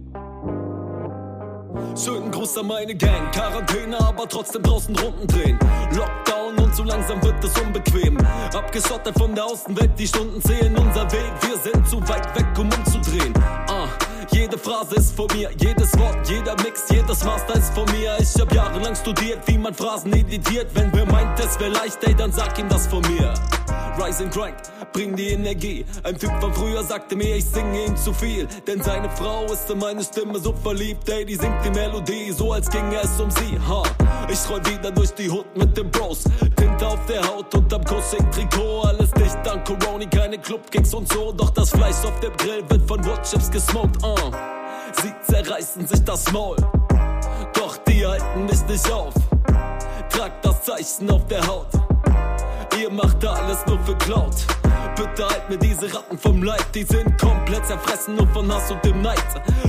[1.95, 5.59] Schönen Gruß an meine Gang, Quarantäne, aber trotzdem draußen Runden drehen.
[5.95, 6.22] Langsam
[7.43, 8.17] wird unbequem.
[8.53, 11.31] Abgeschottet von der Außenwelt, die Stunden zählen unser Weg.
[11.41, 13.33] Wir sind zu weit weg, um umzudrehen.
[14.33, 18.17] Jede Phrase ist von mir, jedes Wort, jeder Mix, jedes Master ist von mir.
[18.19, 20.67] Ich hab jahrelang studiert, wie man Phrasen editiert.
[20.73, 23.33] Wenn wer meint, es wär leicht, ey, dann sag ihm das von mir.
[23.95, 24.55] Rise and Grind,
[24.91, 25.85] bring die Energie.
[26.03, 28.47] Ein Typ von früher sagte mir, ich singe ihm zu viel.
[28.65, 32.53] Denn seine Frau ist in meine Stimme so verliebt, ey, die singt die Melodie, so
[32.53, 33.57] als ginge es um sie.
[33.67, 33.83] Ha,
[34.27, 36.23] ich roll wieder durch die Hut mit den Bros.
[36.55, 38.81] Tinte auf der Haut und am Kussing-Trikot.
[38.81, 41.31] Alles dicht dank Corona, keine Clubgigs und so.
[41.31, 44.22] Doch das Fleisch auf dem Grill wird von Woodchips gesmoked, uh.
[45.01, 46.57] Sie zerreißen sich das Maul,
[47.53, 49.13] doch die halten mich nicht auf.
[50.09, 51.67] Trag das Zeichen auf der Haut.
[52.79, 54.35] Ihr macht alles nur für Cloud.
[54.95, 58.83] Bitte halt mir diese Ratten vom Leib, die sind komplett zerfressen nur von Hass und
[58.85, 59.23] dem Neid.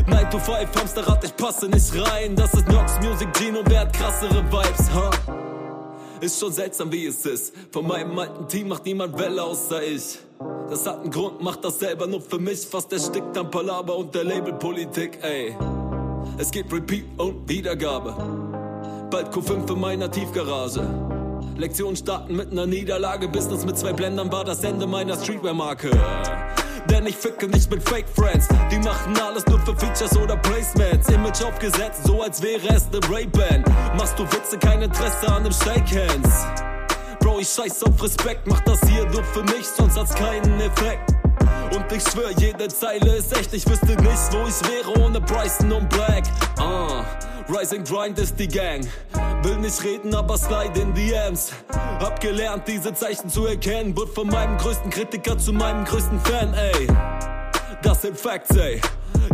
[0.06, 2.36] 9 to 5 Hamsterrad, ich passe nicht rein.
[2.36, 5.10] Das ist Nox Music Gino, wer hat krassere Vibes, ha?
[5.26, 5.63] Huh?
[6.24, 7.52] Ist schon seltsam, wie es ist.
[7.70, 10.20] Von meinem alten Team macht niemand Welle außer ich.
[10.70, 12.60] Das hat einen Grund, macht das selber nur für mich.
[12.60, 15.54] Fast erstickt am Palaber und der Labelpolitik, ey.
[16.38, 18.16] Es gibt Repeat und Wiedergabe.
[19.10, 20.80] Bald Q5 in meiner Tiefgarage.
[21.58, 23.28] Lektion starten mit einer Niederlage.
[23.28, 25.90] Business mit zwei Blendern war das Ende meiner Streetwear-Marke.
[26.90, 28.48] Denn ich ficke nicht mit Fake Friends.
[28.70, 31.08] Die machen alles nur für Features oder Placements.
[31.08, 33.64] Image aufgesetzt, so als wäre es eine Ray-Ban.
[33.96, 36.46] Machst du Witze, kein Interesse an dem Shake Hands.
[37.20, 41.14] Bro, ich scheiß auf Respekt, mach das hier nur für mich, sonst hat's keinen Effekt.
[41.74, 45.72] Und ich schwör, jede Zeile ist echt, ich wüsste nicht, wo ich wäre ohne Bryson
[45.72, 46.24] und Black.
[46.58, 47.02] Uh,
[47.52, 48.86] Rising Grind ist die Gang.
[49.44, 51.52] Will nicht reden, aber slide in DMs.
[52.00, 53.94] Hab gelernt, diese Zeichen zu erkennen.
[53.94, 56.86] Wird von meinem größten Kritiker zu meinem größten Fan, ey.
[57.82, 58.80] Das sind Facts, ey.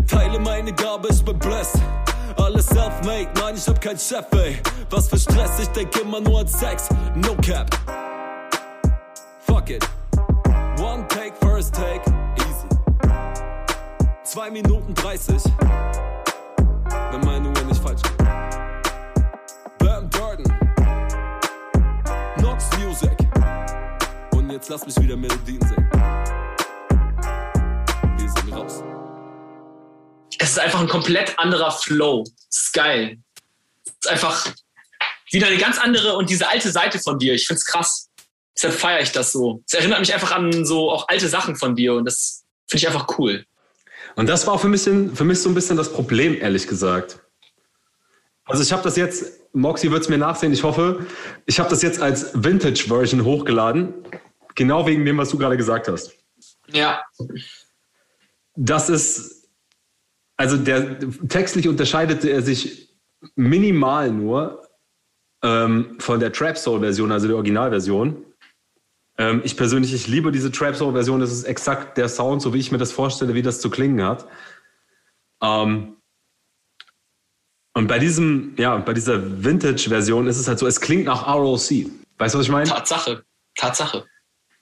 [0.08, 1.80] Teile meine Gabe, ich bin blessed.
[2.36, 4.58] Alles self-made, nein, ich hab kein Chef, ey.
[4.90, 6.88] Was für Stress, ich denk immer nur an Sex.
[7.14, 7.70] No cap.
[9.46, 9.88] Fuck it.
[10.80, 12.02] One take, first take,
[12.36, 12.66] easy.
[14.24, 15.36] 2 Minuten 30.
[17.12, 18.19] Wenn meine Uhr nicht falsch geht.
[24.50, 25.88] Jetzt lass mich wieder Melodien singen.
[28.18, 28.82] Wir sind raus.
[30.40, 32.24] Es ist einfach ein komplett anderer Flow.
[32.24, 33.18] Das ist geil.
[33.84, 34.52] Es ist einfach
[35.30, 37.34] wieder eine ganz andere und diese alte Seite von dir.
[37.34, 38.08] Ich find's krass.
[38.56, 39.62] Deshalb feiere ich das so.
[39.68, 42.88] Es erinnert mich einfach an so auch alte Sachen von dir und das finde ich
[42.88, 43.44] einfach cool.
[44.16, 47.20] Und das war auch für mich, für mich so ein bisschen das Problem, ehrlich gesagt.
[48.46, 51.06] Also ich habe das jetzt, Moxie wird es mir nachsehen, ich hoffe,
[51.46, 53.94] ich habe das jetzt als Vintage-Version hochgeladen,
[54.60, 56.14] genau wegen dem, was du gerade gesagt hast.
[56.68, 57.02] Ja.
[58.54, 59.48] Das ist,
[60.36, 62.94] also der textlich unterscheidete er sich
[63.36, 64.68] minimal nur
[65.42, 68.22] ähm, von der Trap Soul-Version, also der Originalversion.
[69.16, 72.58] Ähm, ich persönlich, ich liebe diese Trap Soul-Version, das ist exakt der Sound, so wie
[72.58, 74.28] ich mir das vorstelle, wie das zu klingen hat.
[75.42, 75.96] Ähm,
[77.72, 81.86] und bei diesem, ja, bei dieser Vintage-Version ist es halt so, es klingt nach ROC.
[82.18, 82.68] Weißt du, was ich meine?
[82.68, 83.24] Tatsache.
[83.56, 84.04] Tatsache.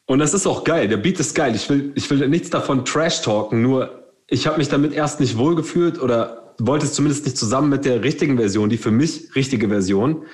[0.09, 0.89] Und das ist auch geil.
[0.89, 1.55] Der Beat ist geil.
[1.55, 6.01] Ich will, ich will nichts davon trash-talken, nur ich habe mich damit erst nicht wohlgefühlt
[6.01, 10.25] oder wollte es zumindest nicht zusammen mit der richtigen Version, die für mich richtige Version,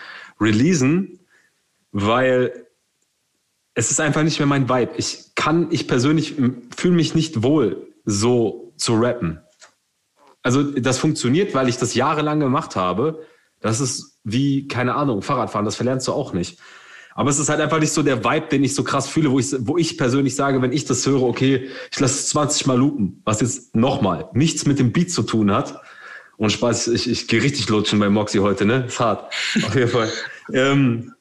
[0.40, 1.18] releasen,
[1.90, 2.66] weil
[3.74, 4.92] es ist einfach nicht mehr mein Vibe.
[4.96, 6.36] Ich kann, ich persönlich
[6.76, 9.40] fühle mich nicht wohl, so zu rappen.
[10.42, 13.26] Also das funktioniert, weil ich das jahrelang gemacht habe.
[13.60, 16.60] Das ist wie, keine Ahnung, Fahrradfahren, das verlernst du auch nicht.
[17.14, 19.38] Aber es ist halt einfach nicht so der Vibe, den ich so krass fühle, wo
[19.38, 22.78] ich, wo ich persönlich sage, wenn ich das höre, okay, ich lasse es 20 Mal
[22.78, 25.80] loopen, was jetzt nochmal nichts mit dem Beat zu tun hat.
[26.36, 28.86] Und Spaß, ich, ich gehe richtig lutschen bei Moxie heute, ne?
[28.88, 29.32] Ist hart.
[29.64, 30.10] Auf jeden Fall.
[30.52, 31.14] ähm,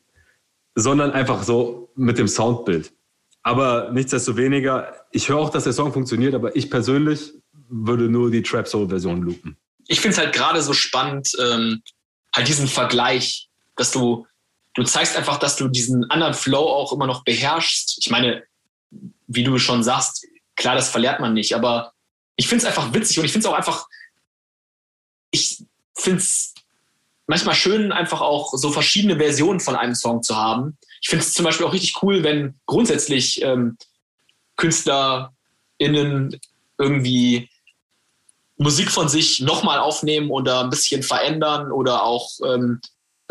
[0.75, 2.91] sondern einfach so mit dem Soundbild.
[3.43, 7.33] Aber nichtsdestoweniger, ich höre auch, dass der Song funktioniert, aber ich persönlich
[7.69, 9.57] würde nur die Trap Soul Version loopen.
[9.87, 11.81] Ich finde es halt gerade so spannend, ähm,
[12.33, 14.25] halt diesen Vergleich, dass du,
[14.73, 17.97] du zeigst einfach, dass du diesen anderen Flow auch immer noch beherrschst.
[17.99, 18.43] Ich meine,
[19.27, 21.93] wie du schon sagst, klar, das verlernt man nicht, aber
[22.35, 23.87] ich finde es einfach witzig und ich finde es auch einfach,
[25.31, 25.63] ich
[25.95, 26.53] finde es
[27.27, 30.77] manchmal schön, einfach auch so verschiedene Versionen von einem Song zu haben.
[31.01, 33.77] Ich finde es zum Beispiel auch richtig cool, wenn grundsätzlich ähm,
[34.57, 36.39] KünstlerInnen
[36.77, 37.49] irgendwie
[38.57, 42.81] Musik von sich nochmal aufnehmen oder ein bisschen verändern oder auch ähm,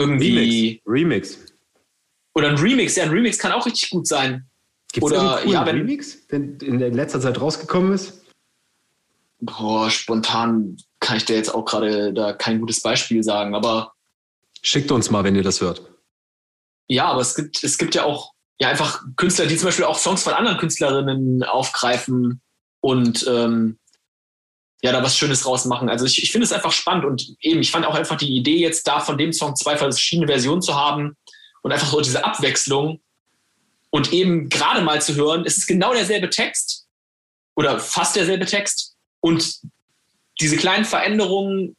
[0.03, 0.83] irgendwie.
[0.87, 1.37] Remix.
[1.37, 1.53] Remix.
[2.35, 2.97] Oder ein Remix.
[2.97, 4.47] Ja, ein Remix kann auch richtig gut sein.
[4.93, 8.25] Gibt es einen ja, wenn, Remix, der in letzter Zeit rausgekommen ist?
[9.41, 13.93] Boah, spontan kann ich dir jetzt auch gerade da kein gutes Beispiel sagen, aber.
[14.63, 15.83] Schickt uns mal, wenn ihr das hört.
[16.87, 19.99] Ja, aber es gibt, es gibt ja auch ja, einfach Künstler, die zum Beispiel auch
[19.99, 22.41] Songs von anderen Künstlerinnen aufgreifen
[22.81, 23.79] und ähm,
[24.83, 25.89] ja, da was Schönes rausmachen.
[25.89, 28.57] Also ich, ich finde es einfach spannend und eben, ich fand auch einfach die Idee,
[28.57, 31.17] jetzt da von dem Song zwei verschiedene Versionen zu haben
[31.63, 33.01] und einfach so diese Abwechslung
[33.91, 36.87] und eben gerade mal zu hören, es ist genau derselbe Text
[37.55, 39.61] oder fast derselbe Text und
[40.41, 41.77] diese kleinen Veränderungen,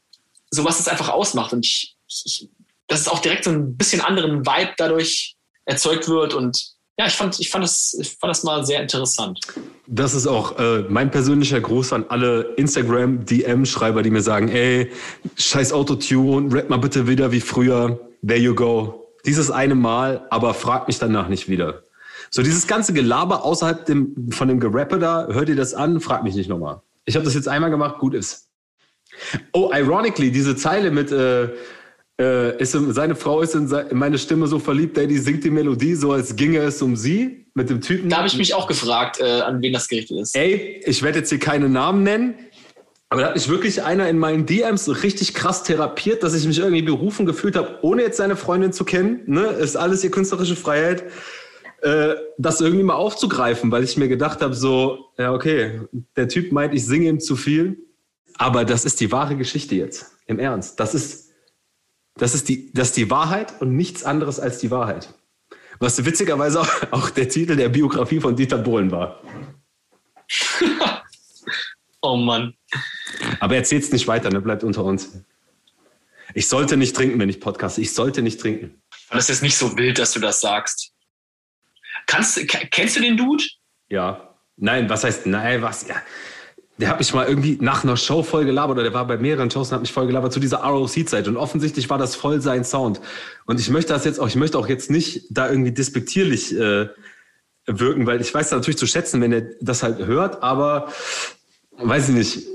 [0.50, 1.54] so was es einfach ausmacht.
[1.54, 2.50] Und ich, ich,
[2.88, 5.36] dass es auch direkt so ein bisschen anderen Vibe dadurch
[5.66, 6.34] erzeugt wird.
[6.34, 9.40] Und ja, ich fand, ich fand das, ich fand das mal sehr interessant.
[9.88, 14.92] Das ist auch äh, mein persönlicher Gruß an alle Instagram-DM-Schreiber, die mir sagen, ey,
[15.36, 18.00] scheiß Autotune, rap mal bitte wieder wie früher.
[18.26, 19.12] There you go.
[19.26, 21.84] Dieses eine Mal, aber frag mich danach nicht wieder.
[22.30, 26.24] So dieses ganze Gelaber außerhalb dem, von dem Gerappe da, hört ihr das an, frag
[26.24, 26.82] mich nicht nochmal.
[27.06, 28.50] Ich habe das jetzt einmal gemacht, gut ist.
[29.52, 31.50] Oh, ironically, diese Zeile mit äh,
[32.20, 35.96] äh, ist, seine Frau ist in, in, meine Stimme so verliebt, die singt die Melodie
[35.96, 38.10] so, als ginge es um sie mit dem Typen.
[38.10, 40.36] Da habe ich mich auch gefragt, äh, an wen das gerichtet ist.
[40.36, 42.36] Ey, ich werde jetzt hier keine Namen nennen,
[43.10, 46.48] aber da hat mich wirklich einer in meinen DMs so richtig krass therapiert, dass ich
[46.48, 49.22] mich irgendwie berufen gefühlt habe, ohne jetzt seine Freundin zu kennen.
[49.28, 49.44] Ne?
[49.44, 51.04] Ist alles ihr künstlerische Freiheit.
[51.82, 55.82] Äh, das irgendwie mal aufzugreifen, weil ich mir gedacht habe, so, ja, okay,
[56.16, 57.78] der Typ meint, ich singe ihm zu viel.
[58.36, 60.06] Aber das ist die wahre Geschichte jetzt.
[60.26, 60.80] Im Ernst.
[60.80, 61.33] Das ist,
[62.16, 65.14] das ist die, das ist die Wahrheit und nichts anderes als die Wahrheit.
[65.80, 69.22] Was witzigerweise auch, auch der Titel der Biografie von Dieter Bohlen war.
[72.02, 72.54] oh Mann.
[73.40, 74.42] Aber erzähl's nicht weiter, ne?
[74.42, 75.24] Bleibt unter uns.
[76.34, 77.82] Ich sollte nicht trinken, wenn ich podcaste.
[77.82, 78.82] Ich sollte nicht trinken.
[79.10, 80.94] Das ist nicht so wild, dass du das sagst.
[82.06, 82.40] Kannst,
[82.72, 83.44] kennst du den Dude?
[83.90, 84.36] Ja.
[84.56, 85.88] Nein, was heißt, nein, was?
[85.88, 85.96] Ja
[86.78, 89.52] der hat mich mal irgendwie nach einer Show voll gelabert oder der war bei mehreren
[89.52, 92.64] Shows und hat mich voll gelabert zu dieser ROC-Zeit und offensichtlich war das voll sein
[92.64, 93.00] Sound.
[93.46, 96.88] Und ich möchte das jetzt auch, ich möchte auch jetzt nicht da irgendwie despektierlich äh,
[97.68, 100.92] wirken, weil ich weiß natürlich zu schätzen, wenn er das halt hört, aber
[101.78, 102.48] weiß ich nicht.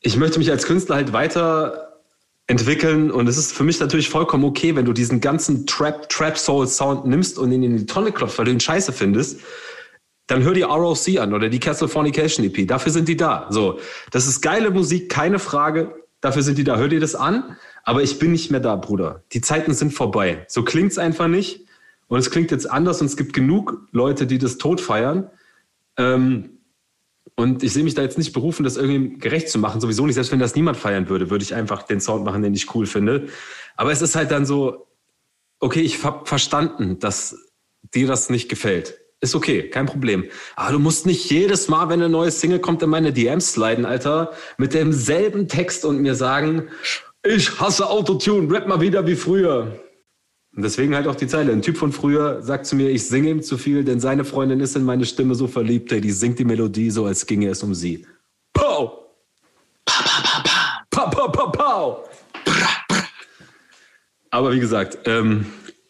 [0.00, 2.02] Ich möchte mich als Künstler halt weiter
[2.46, 6.36] entwickeln und es ist für mich natürlich vollkommen okay, wenn du diesen ganzen Trap, Trap
[6.36, 9.40] Soul Sound nimmst und ihn in die Tonne klopfst, weil du ihn scheiße findest
[10.26, 12.66] dann hör dir ROC an oder die Castle Fornication EP.
[12.66, 13.46] Dafür sind die da.
[13.50, 13.78] So,
[14.10, 15.94] das ist geile Musik, keine Frage.
[16.20, 16.76] Dafür sind die da.
[16.76, 17.56] Hör dir das an.
[17.82, 19.22] Aber ich bin nicht mehr da, Bruder.
[19.32, 20.46] Die Zeiten sind vorbei.
[20.48, 21.66] So klingt's einfach nicht.
[22.06, 25.30] Und es klingt jetzt anders und es gibt genug Leute, die das tot feiern.
[25.98, 26.50] Ähm,
[27.36, 29.80] und ich sehe mich da jetzt nicht berufen, das irgendwie gerecht zu machen.
[29.80, 30.14] Sowieso nicht.
[30.14, 32.86] Selbst wenn das niemand feiern würde, würde ich einfach den Sound machen, den ich cool
[32.86, 33.28] finde.
[33.76, 34.86] Aber es ist halt dann so,
[35.58, 37.36] okay, ich habe verstanden, dass
[37.94, 38.98] dir das nicht gefällt.
[39.24, 40.26] Ist okay, kein Problem.
[40.54, 43.86] Aber du musst nicht jedes Mal, wenn eine neue Single kommt, in meine DMs sliden,
[43.86, 46.68] Alter, mit demselben Text und mir sagen,
[47.22, 49.80] ich hasse Autotune, rap mal wieder wie früher.
[50.54, 51.52] Und deswegen halt auch die Zeile.
[51.52, 54.60] Ein Typ von früher sagt zu mir, ich singe ihm zu viel, denn seine Freundin
[54.60, 57.62] ist in meine Stimme so verliebt, ey, die singt die Melodie so, als ginge es
[57.62, 58.06] um sie.
[58.52, 59.08] Pow!
[59.86, 60.84] Pa, pa, pa, pa.
[60.90, 62.08] Pa, pa, pa, pow!
[64.30, 65.46] Aber wie gesagt, ähm,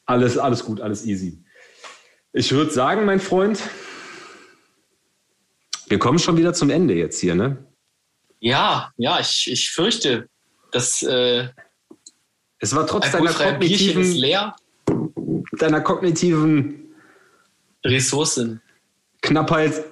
[0.06, 1.43] alles, alles gut, alles easy.
[2.36, 3.60] Ich würde sagen, mein Freund,
[5.86, 7.64] wir kommen schon wieder zum Ende jetzt hier, ne?
[8.40, 10.28] Ja, ja, ich, ich fürchte,
[10.72, 11.02] dass.
[11.02, 11.48] Äh,
[12.58, 14.02] es war trotz deiner kognitiven.
[14.12, 14.56] leer.
[15.58, 16.92] Deiner kognitiven.
[17.84, 18.60] Ressourcen.
[19.22, 19.84] Knappheit.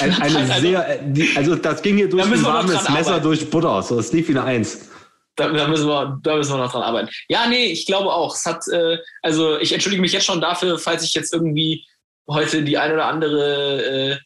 [0.00, 1.02] Eine, eine also, sehr.
[1.02, 3.82] Die, also, das ging hier durch ein warmes Messer durch Butter.
[3.82, 4.88] So, es lief wie eine Eins.
[5.36, 7.08] Da, da, müssen wir, da müssen wir noch dran arbeiten.
[7.28, 8.34] Ja, nee, ich glaube auch.
[8.34, 11.86] Es hat, äh, also ich entschuldige mich jetzt schon dafür, falls ich jetzt irgendwie
[12.28, 14.18] heute die ein oder andere, äh,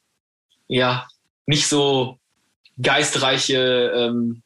[0.67, 1.07] ja,
[1.47, 2.19] nicht so
[2.81, 4.43] geistreiche ähm,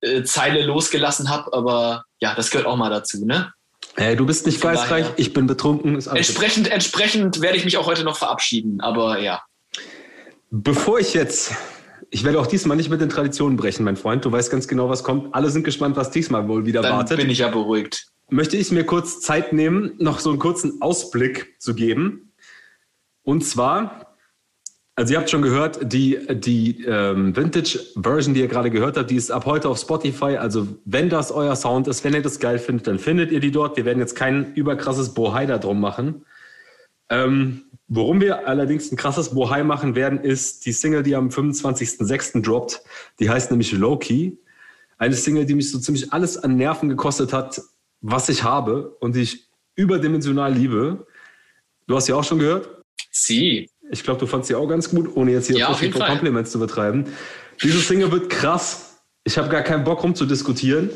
[0.00, 3.52] äh, Zeile losgelassen habe, aber ja, das gehört auch mal dazu, ne?
[3.96, 5.94] Hey, du bist nicht Von geistreich, daher, ich bin betrunken.
[5.94, 9.42] entsprechend, entsprechend werde ich mich auch heute noch verabschieden, aber ja.
[10.50, 11.52] Bevor ich jetzt
[12.14, 14.24] ich werde auch diesmal nicht mit den Traditionen brechen, mein Freund.
[14.24, 15.34] Du weißt ganz genau, was kommt.
[15.34, 17.16] Alle sind gespannt, was diesmal wohl wieder Dann wartet.
[17.18, 18.06] bin ich ja beruhigt.
[18.30, 22.32] Möchte ich mir kurz Zeit nehmen, noch so einen kurzen Ausblick zu geben.
[23.24, 24.14] Und zwar,
[24.94, 29.16] also ihr habt schon gehört, die, die ähm, Vintage-Version, die ihr gerade gehört habt, die
[29.16, 30.36] ist ab heute auf Spotify.
[30.36, 33.50] Also wenn das euer Sound ist, wenn ihr das geil findet, dann findet ihr die
[33.50, 33.76] dort.
[33.76, 36.24] Wir werden jetzt kein überkrasses Bohai da drum machen.
[37.10, 37.62] Ähm,
[37.94, 42.42] worum wir allerdings ein krasses Bohai machen werden, ist die Single, die am 25.06.
[42.42, 42.82] droppt.
[43.20, 44.32] Die heißt nämlich Low-Key.
[44.98, 47.60] Eine Single, die mich so ziemlich alles an Nerven gekostet hat,
[48.00, 51.06] was ich habe und die ich überdimensional liebe.
[51.86, 52.82] Du hast sie auch schon gehört?
[53.10, 53.70] Sie.
[53.90, 56.58] Ich glaube, du fandst sie auch ganz gut, ohne jetzt hier ja, viel Compliments zu
[56.58, 57.06] betreiben.
[57.62, 58.98] Diese Single wird krass.
[59.24, 60.90] Ich habe gar keinen Bock rumzudiskutieren.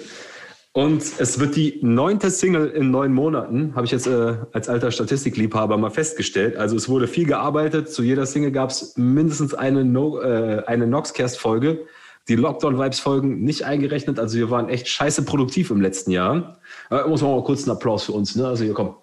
[0.78, 4.92] Und es wird die neunte Single in neun Monaten, habe ich jetzt äh, als alter
[4.92, 6.56] Statistikliebhaber mal festgestellt.
[6.56, 7.92] Also es wurde viel gearbeitet.
[7.92, 11.84] Zu jeder Single gab es mindestens eine, no, äh, eine Noxcast-Folge.
[12.28, 14.20] Die Lockdown-Vibes-Folgen nicht eingerechnet.
[14.20, 16.60] Also wir waren echt scheiße produktiv im letzten Jahr.
[16.92, 18.36] Äh, muss man mal kurz einen Applaus für uns.
[18.36, 18.46] Ne?
[18.46, 18.94] Also hier kommt.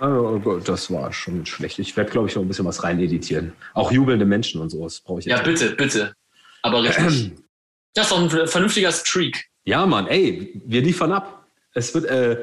[0.00, 1.78] Oh Gott, das war schon schlecht.
[1.80, 3.52] Ich werde, glaube ich, noch ein bisschen was rein editieren.
[3.74, 5.36] Auch jubelnde Menschen und sowas brauche ich jetzt.
[5.36, 6.14] Ja, bitte, bitte.
[6.66, 7.32] Aber richtig.
[7.94, 9.46] das ist doch ein vernünftiger Streak.
[9.64, 11.46] Ja, Mann, ey, wir liefern ab.
[11.74, 12.42] Es wird äh,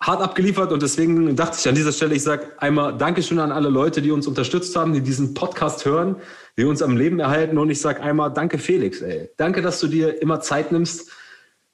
[0.00, 3.68] hart abgeliefert und deswegen dachte ich an dieser Stelle, ich sage einmal Dankeschön an alle
[3.68, 6.16] Leute, die uns unterstützt haben, die diesen Podcast hören,
[6.58, 9.30] die uns am Leben erhalten und ich sage einmal Danke Felix, ey.
[9.36, 11.10] Danke, dass du dir immer Zeit nimmst,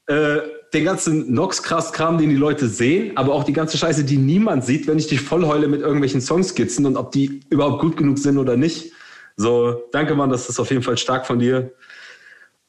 [0.07, 0.39] äh,
[0.73, 4.87] den ganzen Nox-Krass-Kram, den die Leute sehen, aber auch die ganze Scheiße, die niemand sieht,
[4.87, 8.57] wenn ich dich vollheule mit irgendwelchen Songskizzen und ob die überhaupt gut genug sind oder
[8.57, 8.93] nicht.
[9.37, 11.73] So, danke Mann, das ist auf jeden Fall stark von dir.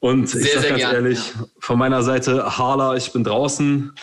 [0.02, 1.46] Und sehr, ich sag ganz gern, ehrlich, ja.
[1.60, 3.94] von meiner Seite, Harla, ich bin draußen.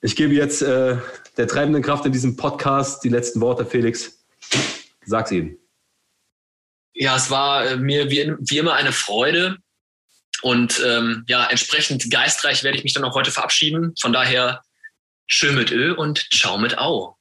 [0.00, 0.96] Ich gebe jetzt äh,
[1.36, 4.24] der treibenden Kraft in diesem Podcast die letzten Worte, Felix.
[5.04, 5.58] Sag's ihm.
[6.94, 9.56] Ja, es war äh, mir wie, wie immer eine Freude.
[10.42, 13.94] Und ähm, ja, entsprechend geistreich werde ich mich dann auch heute verabschieden.
[14.00, 14.62] Von daher
[15.26, 17.17] schön mit Ö und ciao mit Au.